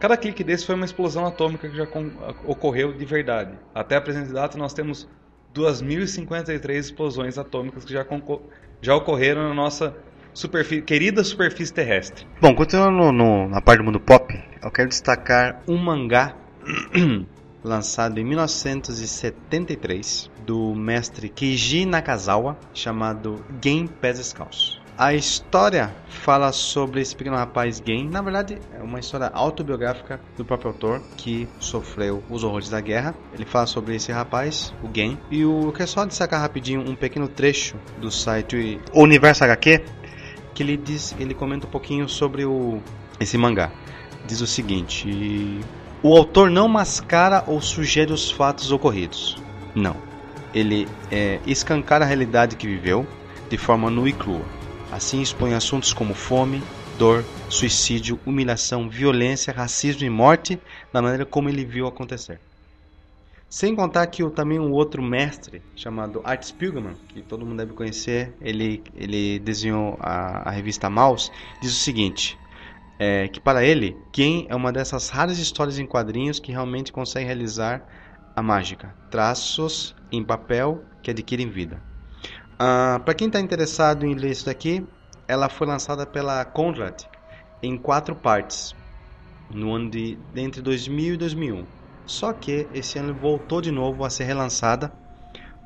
[0.00, 1.86] Cada clique desse foi uma explosão atômica que já
[2.44, 3.52] ocorreu de verdade.
[3.74, 5.08] Até a presente data, nós temos
[5.54, 8.04] 2.053 explosões atômicas que já,
[8.82, 9.96] já ocorreram na nossa
[10.84, 12.26] querida superfície terrestre.
[12.40, 16.34] Bom, continuando no, na parte do mundo pop, eu quero destacar um mangá
[17.64, 24.80] lançado em 1973 do mestre Keiji Nakazawa chamado Game Pés Descalço.
[24.96, 28.08] A história fala sobre esse pequeno rapaz gay.
[28.08, 33.12] Na verdade, é uma história autobiográfica do próprio autor que sofreu os horrores da guerra.
[33.32, 35.18] Ele fala sobre esse rapaz, o Gen.
[35.32, 39.82] E o, eu quero só destacar rapidinho um pequeno trecho do site Universo HQ
[40.54, 42.80] que ele diz, ele comenta um pouquinho sobre o
[43.18, 43.72] esse mangá.
[44.26, 45.60] Diz o seguinte:
[46.04, 49.38] o autor não mascara ou sugere os fatos ocorridos.
[49.74, 49.96] Não.
[50.52, 53.06] Ele é, escancara a realidade que viveu
[53.48, 54.44] de forma nua e crua
[54.92, 56.62] Assim expõe assuntos como fome,
[56.98, 60.60] dor, suicídio, humilhação, violência, racismo e morte
[60.92, 62.38] da maneira como ele viu acontecer.
[63.48, 67.72] Sem contar que o, também um outro mestre chamado Art Spiegelman, que todo mundo deve
[67.72, 71.30] conhecer, ele, ele desenhou a, a revista Mouse,
[71.60, 72.38] diz o seguinte:
[72.98, 77.26] é, que para ele, quem é uma dessas raras histórias em quadrinhos que realmente consegue
[77.26, 77.86] realizar
[78.34, 81.82] a mágica, traços em papel que adquirem vida.
[82.54, 84.86] Uh, para quem está interessado em ler isso daqui,
[85.26, 87.02] ela foi lançada pela Conrad
[87.62, 88.74] em quatro partes
[89.50, 91.66] no ano de entre 2000 e 2001.
[92.06, 94.92] Só que esse ano voltou de novo a ser relançada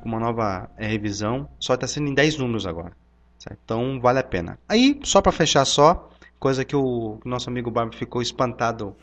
[0.01, 1.49] com uma nova é, revisão.
[1.59, 2.93] Só está sendo em 10 números agora.
[3.37, 3.59] Certo?
[3.63, 4.57] Então vale a pena.
[4.67, 6.09] Aí, só para fechar só,
[6.39, 8.95] coisa que o nosso amigo Barb ficou espantado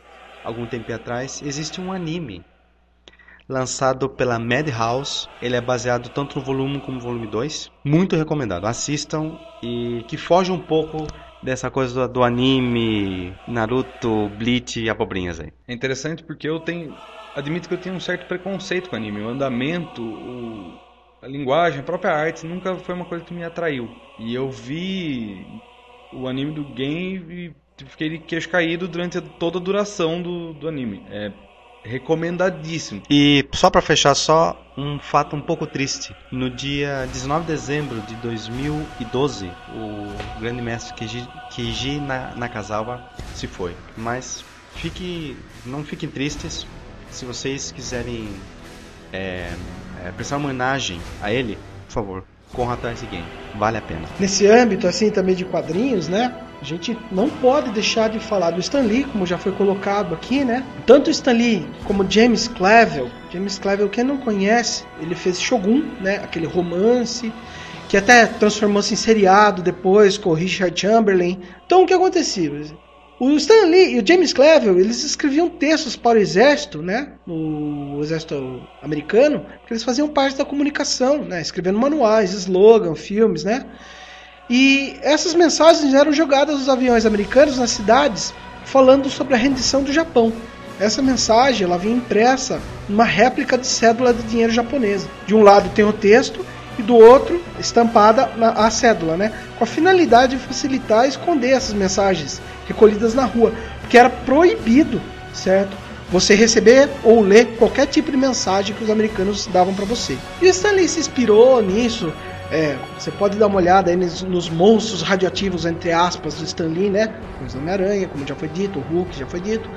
[0.43, 2.43] algum tempo atrás, existe um anime
[3.47, 5.29] lançado pela Madhouse.
[5.41, 7.71] Ele é baseado tanto no volume 1 como no volume 2.
[7.83, 8.65] Muito recomendado.
[8.65, 11.07] Assistam e que foge um pouco
[11.41, 15.51] dessa coisa do, anime, Naruto, Bleach e abobrinhas aí.
[15.67, 16.95] É interessante porque eu tenho
[17.35, 19.21] admito que eu tenho um certo preconceito com anime.
[19.21, 20.79] O andamento, o,
[21.21, 23.87] a linguagem, a própria arte nunca foi uma coisa que me atraiu.
[24.17, 25.61] E eu vi
[26.11, 31.03] o anime do game e fiquei queixo caído durante toda a duração do, do anime.
[31.09, 31.31] É
[31.83, 33.01] recomendadíssimo.
[33.09, 36.13] E só para fechar só um fato um pouco triste.
[36.31, 41.99] No dia 19 de dezembro de 2012, o grande mestre Keiji, Keiji
[42.35, 43.75] Nakazawa se foi.
[43.95, 44.43] Mas
[44.75, 46.67] fique, não fiquem tristes.
[47.09, 48.29] Se vocês quiserem
[49.13, 49.49] é,
[50.03, 52.23] é, prestar uma homenagem a ele, por favor,
[52.71, 53.25] atrás de game.
[53.55, 54.01] Vale a pena.
[54.19, 56.33] Nesse âmbito assim também de quadrinhos, né?
[56.59, 60.43] A gente não pode deixar de falar do Stan Lee, como já foi colocado aqui,
[60.43, 60.63] né?
[60.85, 63.09] Tanto Stan Lee como James Clavell.
[63.31, 66.15] James Clavell, quem não conhece, ele fez Shogun, né?
[66.17, 67.31] Aquele romance
[67.87, 71.39] que até transformou-se em seriado depois com o Richard Chamberlain.
[71.65, 72.51] Então o que acontecia?
[73.19, 77.13] O Stan Lee e o James Clavell, eles escreviam textos para o exército, né?
[77.25, 81.41] No exército americano, porque eles faziam parte da comunicação, né?
[81.41, 83.65] Escrevendo manuais, slogan, filmes, né?
[84.47, 89.91] E essas mensagens eram jogadas dos aviões americanos nas cidades falando sobre a rendição do
[89.91, 90.31] Japão.
[90.79, 95.07] Essa mensagem ela vinha impressa numa réplica de cédula de dinheiro japonesa.
[95.25, 96.45] De um lado tem o texto
[96.77, 99.33] e do outro estampada a cédula, né?
[99.57, 105.01] Com a finalidade de facilitar e esconder essas mensagens recolhidas na rua, porque era proibido,
[105.33, 105.75] certo?
[106.09, 110.17] Você receber ou ler qualquer tipo de mensagem que os americanos davam para você.
[110.41, 112.13] E Stanley se inspirou nisso.
[112.49, 116.89] É, você pode dar uma olhada aí nos, nos, monstros radioativos, entre aspas, do Stanley,
[116.89, 117.13] né?
[117.45, 119.69] Os Homem-Aranha, como já foi dito, o Hulk já foi dito.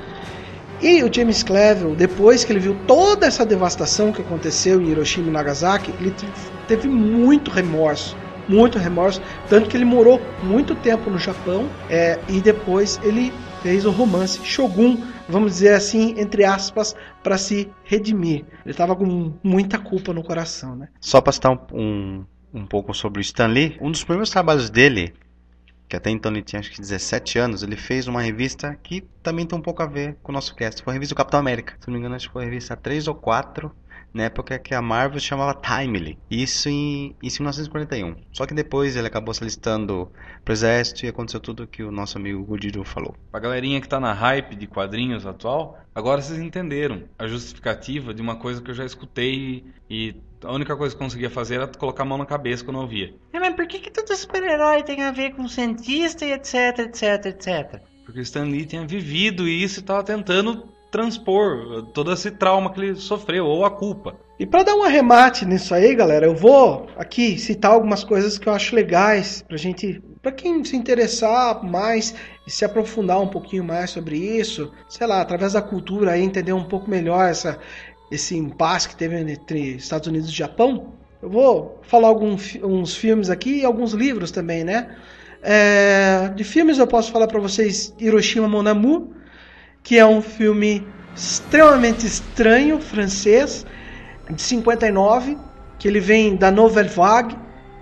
[0.81, 5.29] E o James Cleveland, depois que ele viu toda essa devastação que aconteceu em Hiroshima
[5.29, 6.15] e Nagasaki, ele
[6.67, 8.17] teve muito remorso,
[8.51, 13.33] muito remorso, tanto que ele morou muito tempo no Japão é, e depois ele
[13.63, 14.99] fez o romance Shogun,
[15.29, 18.45] vamos dizer assim, entre aspas, para se redimir.
[18.65, 20.89] Ele estava com muita culpa no coração, né?
[21.01, 24.69] Só para citar um, um, um pouco sobre o Stan Lee, um dos primeiros trabalhos
[24.69, 25.15] dele
[25.91, 29.47] que até então ele tinha acho que 17 anos, ele fez uma revista que também
[29.47, 30.83] tem um pouco a ver com o nosso cast.
[30.83, 31.75] Foi a revista do Capitão América.
[31.81, 33.71] Se não me engano, acho que foi a revista 3 ou 4,
[34.13, 36.19] na época que a Marvel chamava Timely.
[36.31, 38.17] Isso em, isso em 1941.
[38.33, 40.11] Só que depois ele acabou se listando
[40.45, 43.15] pro exército e aconteceu tudo que o nosso amigo Gudido falou.
[43.33, 48.21] A galerinha que tá na hype de quadrinhos atual, agora vocês entenderam a justificativa de
[48.21, 51.67] uma coisa que eu já escutei e a única coisa que eu conseguia fazer era
[51.67, 53.15] colocar a mão na cabeça quando eu ouvia.
[53.33, 57.27] É, mas por que, que todo super-herói tem a ver com cientista e etc, etc,
[57.27, 57.90] etc?
[58.11, 62.97] Porque Stan Lee tinha vivido isso e estava tentando transpor todo esse trauma que ele
[62.97, 64.17] sofreu, ou a culpa.
[64.37, 68.49] E para dar um arremate nisso aí, galera, eu vou aqui citar algumas coisas que
[68.49, 72.13] eu acho legais pra gente, para quem se interessar mais
[72.45, 76.53] e se aprofundar um pouquinho mais sobre isso, sei lá, através da cultura aí entender
[76.53, 77.61] um pouco melhor essa
[78.11, 83.31] esse impasse que teve entre Estados Unidos e Japão, eu vou falar alguns uns filmes
[83.31, 84.97] aqui e alguns livros também, né?
[85.43, 89.09] É, de filmes eu posso falar para vocês Hiroshima Mon Amour,
[89.83, 93.67] que é um filme extremamente estranho, francês,
[94.31, 95.39] de 59,
[95.79, 97.37] que ele vem da Nouvelle Vague,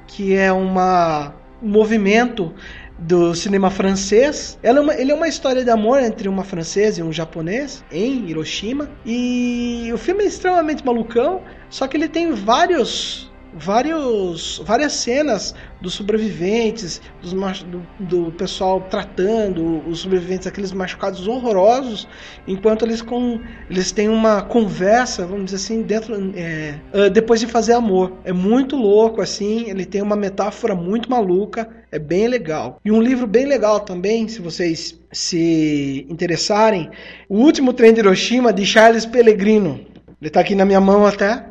[0.06, 2.54] que é uma, um movimento
[2.98, 4.59] do cinema francês.
[4.62, 7.84] Ela é uma, ele é uma história de amor entre uma francesa e um japonês
[7.92, 8.88] em Hiroshima.
[9.04, 15.94] E o filme é extremamente malucão, só que ele tem vários vários, várias cenas dos
[15.94, 17.32] sobreviventes, dos,
[17.64, 22.09] do, do, pessoal tratando os sobreviventes, aqueles machucados horrorosos,
[22.46, 27.46] enquanto eles, com, eles têm uma conversa, vamos dizer assim, dentro é, ah, depois de
[27.46, 28.12] fazer amor.
[28.24, 32.80] É muito louco, assim, ele tem uma metáfora muito maluca, é bem legal.
[32.84, 36.90] E um livro bem legal também, se vocês se interessarem,
[37.28, 39.80] O Último Trem de Hiroshima, de Charles Pellegrino.
[40.20, 41.44] Ele está aqui na minha mão até.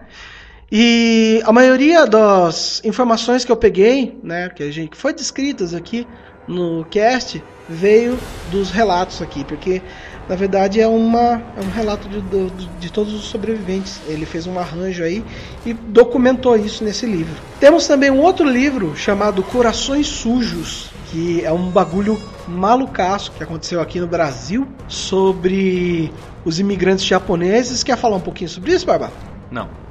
[0.71, 6.05] E a maioria das informações que eu peguei, né, que a gente foi descritas aqui
[6.45, 8.17] no cast, veio
[8.51, 9.81] dos relatos aqui, porque
[10.27, 14.01] na verdade é, uma, é um relato de, de, de, todos os sobreviventes.
[14.07, 15.23] Ele fez um arranjo aí
[15.65, 17.35] e documentou isso nesse livro.
[17.61, 23.79] Temos também um outro livro chamado Corações Sujos, que é um bagulho malucaço que aconteceu
[23.79, 26.11] aqui no Brasil sobre
[26.43, 27.83] os imigrantes japoneses.
[27.83, 29.11] Quer falar um pouquinho sobre isso, Barba?
[29.49, 29.86] Não.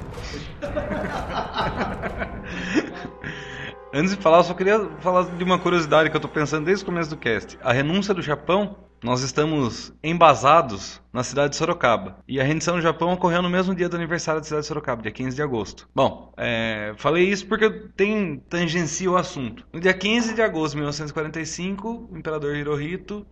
[3.93, 6.83] Antes de falar, eu só queria falar de uma curiosidade que eu estou pensando desde
[6.83, 7.57] o começo do cast.
[7.63, 12.17] A renúncia do Japão, nós estamos embasados na cidade de Sorocaba.
[12.27, 15.01] E a rendição do Japão ocorreu no mesmo dia do aniversário da cidade de Sorocaba,
[15.01, 15.87] dia 15 de agosto.
[15.95, 19.65] Bom, é, falei isso porque tem tangencia o assunto.
[19.71, 23.25] No dia 15 de agosto de 1945, o imperador Hirohito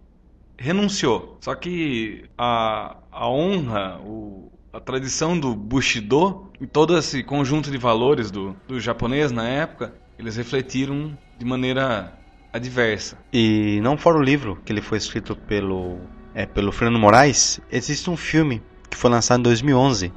[0.57, 1.38] renunciou.
[1.41, 4.44] Só que a, a honra, o,
[4.76, 9.95] a tradição do Bushido e todo esse conjunto de valores do, do japonês na época,
[10.19, 12.13] eles refletiram de maneira
[12.51, 13.17] adversa.
[13.32, 15.97] E não fora o livro que ele foi escrito pelo
[16.34, 20.11] é, pelo Fernando Moraes, existe um filme que foi lançado em 2011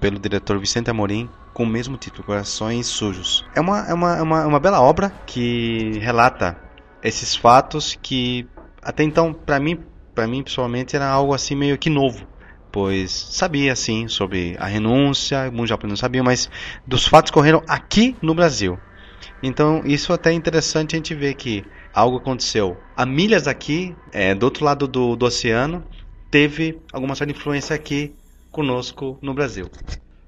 [0.00, 3.44] pelo diretor Vicente Amorim com o mesmo título, Corações Sujos.
[3.56, 6.56] É uma, é uma, é uma, é uma bela obra que relata
[7.02, 8.46] esses fatos que
[8.80, 9.80] até então, para mim,
[10.14, 12.35] para mim pessoalmente, era algo assim meio que novo
[12.76, 16.50] pois sabia sim sobre a renúncia, muitos japoneses não sabiam, mas
[16.86, 18.78] dos fatos que ocorreram aqui no Brasil.
[19.42, 21.64] Então isso até é interessante a gente ver que
[21.94, 25.82] algo aconteceu a milhas daqui, é, do outro lado do, do oceano,
[26.30, 28.14] teve alguma certa influência aqui
[28.52, 29.70] conosco no Brasil.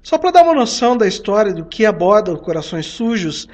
[0.01, 3.47] Só para dar uma noção da história do que aborda o Corações Sujos,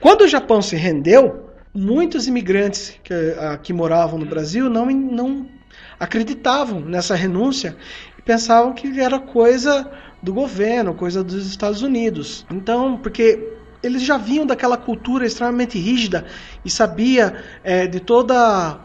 [0.00, 5.48] quando o Japão se rendeu, muitos imigrantes que, uh, que moravam no Brasil não, não
[6.02, 7.76] acreditavam nessa renúncia
[8.24, 9.90] pensavam que era coisa
[10.22, 12.46] do governo, coisa dos Estados Unidos.
[12.50, 13.52] Então, porque
[13.82, 16.24] eles já vinham daquela cultura extremamente rígida
[16.64, 18.78] e sabia é, de toda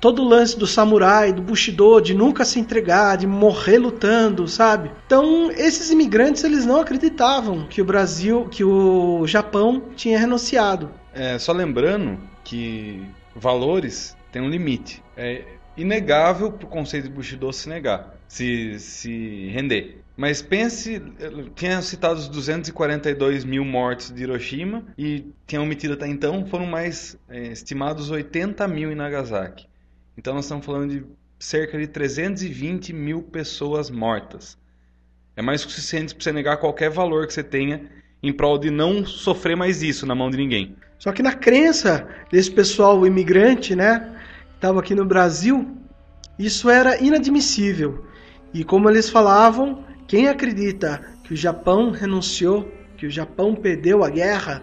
[0.00, 4.90] todo o lance do samurai, do bushido, de nunca se entregar, de morrer lutando, sabe?
[5.06, 10.90] Então, esses imigrantes eles não acreditavam que o Brasil, que o Japão tinha renunciado.
[11.14, 13.02] É, só lembrando que
[13.34, 15.02] valores têm um limite.
[15.16, 15.42] É
[15.74, 20.04] inegável para o conceito de Bushido se negar, se, se render.
[20.16, 21.02] Mas pense,
[21.56, 27.18] tinha citado os 242 mil mortos de Hiroshima e tinha omitido até então, foram mais
[27.28, 29.66] é, estimados 80 mil em Nagasaki.
[30.16, 31.04] Então nós estamos falando de
[31.38, 34.56] cerca de 320 mil pessoas mortas.
[35.36, 37.90] É mais o suficiente para você negar qualquer valor que você tenha
[38.22, 40.76] em prol de não sofrer mais isso na mão de ninguém.
[40.98, 44.16] Só que na crença desse pessoal imigrante, né,
[44.50, 45.76] que estava aqui no Brasil,
[46.38, 48.06] isso era inadmissível.
[48.54, 54.08] E como eles falavam, quem acredita que o Japão renunciou, que o Japão perdeu a
[54.08, 54.62] guerra,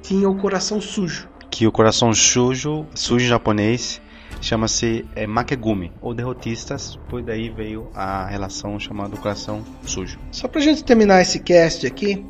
[0.00, 1.28] tinha o coração sujo.
[1.50, 4.00] Que o coração sujo, sujo japonês,
[4.40, 10.16] chama-se é, Makegumi, ou derrotistas, pois daí veio a relação chamada coração sujo.
[10.30, 12.24] Só pra gente terminar esse cast aqui,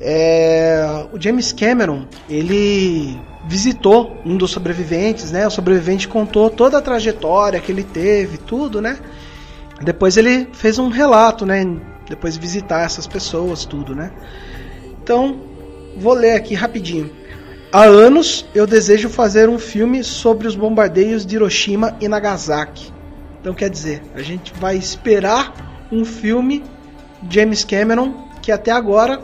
[0.00, 3.18] é, o James Cameron, ele
[3.48, 5.44] visitou um dos sobreviventes, né?
[5.46, 8.98] O sobrevivente contou toda a trajetória que ele teve, tudo, né?
[9.82, 11.64] Depois ele fez um relato, né?
[12.08, 14.10] Depois de visitar essas pessoas, tudo, né?
[15.02, 15.40] Então,
[15.96, 17.10] vou ler aqui rapidinho.
[17.72, 22.92] Há anos eu desejo fazer um filme sobre os bombardeios de Hiroshima e Nagasaki.
[23.40, 26.64] Então quer dizer, a gente vai esperar um filme
[27.28, 29.20] James Cameron que até agora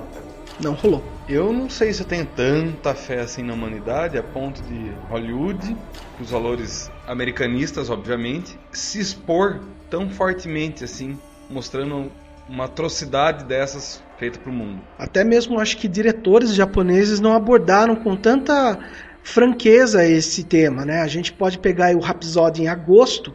[0.61, 1.03] não rolou.
[1.29, 5.77] Eu não sei se eu tenho tanta fé assim na humanidade a ponto de Hollywood,
[6.17, 9.61] com os valores americanistas, obviamente, se expor
[9.93, 11.19] tão fortemente assim,
[11.51, 12.11] mostrando
[12.49, 14.81] uma atrocidade dessas feita para o mundo.
[14.99, 18.79] Até mesmo acho que diretores japoneses não abordaram com tanta
[19.23, 21.03] franqueza esse tema, né?
[21.03, 23.35] A gente pode pegar o Rhapsody em agosto,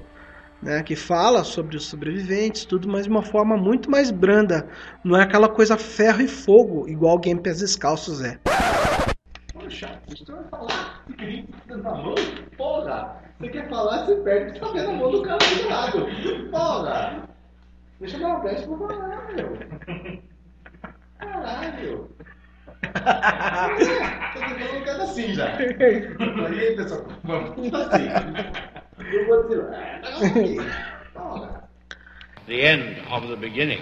[0.60, 4.68] né, que fala sobre os sobreviventes, tudo, mas de uma forma muito mais branda.
[5.04, 8.40] Não é aquela coisa ferro e fogo, igual Game Pés Descalços é.
[9.68, 11.04] Poxa, você vai falar
[11.68, 12.16] na mão?
[12.56, 13.22] Porra!
[13.38, 16.08] Você quer falar, você perde, você tá vendo a mão do cara do lado.
[16.50, 17.28] Porra!
[18.00, 19.58] Deixa eu dar uma brecha pra falar, meu.
[21.20, 22.10] Caralho!
[24.34, 25.58] Tô tentando um cara assim já.
[25.58, 28.08] Aí, pessoal, vamos assim.
[29.12, 30.02] Eu vou dizer, ah,
[31.14, 31.70] tá
[32.48, 33.82] the end of the beginning.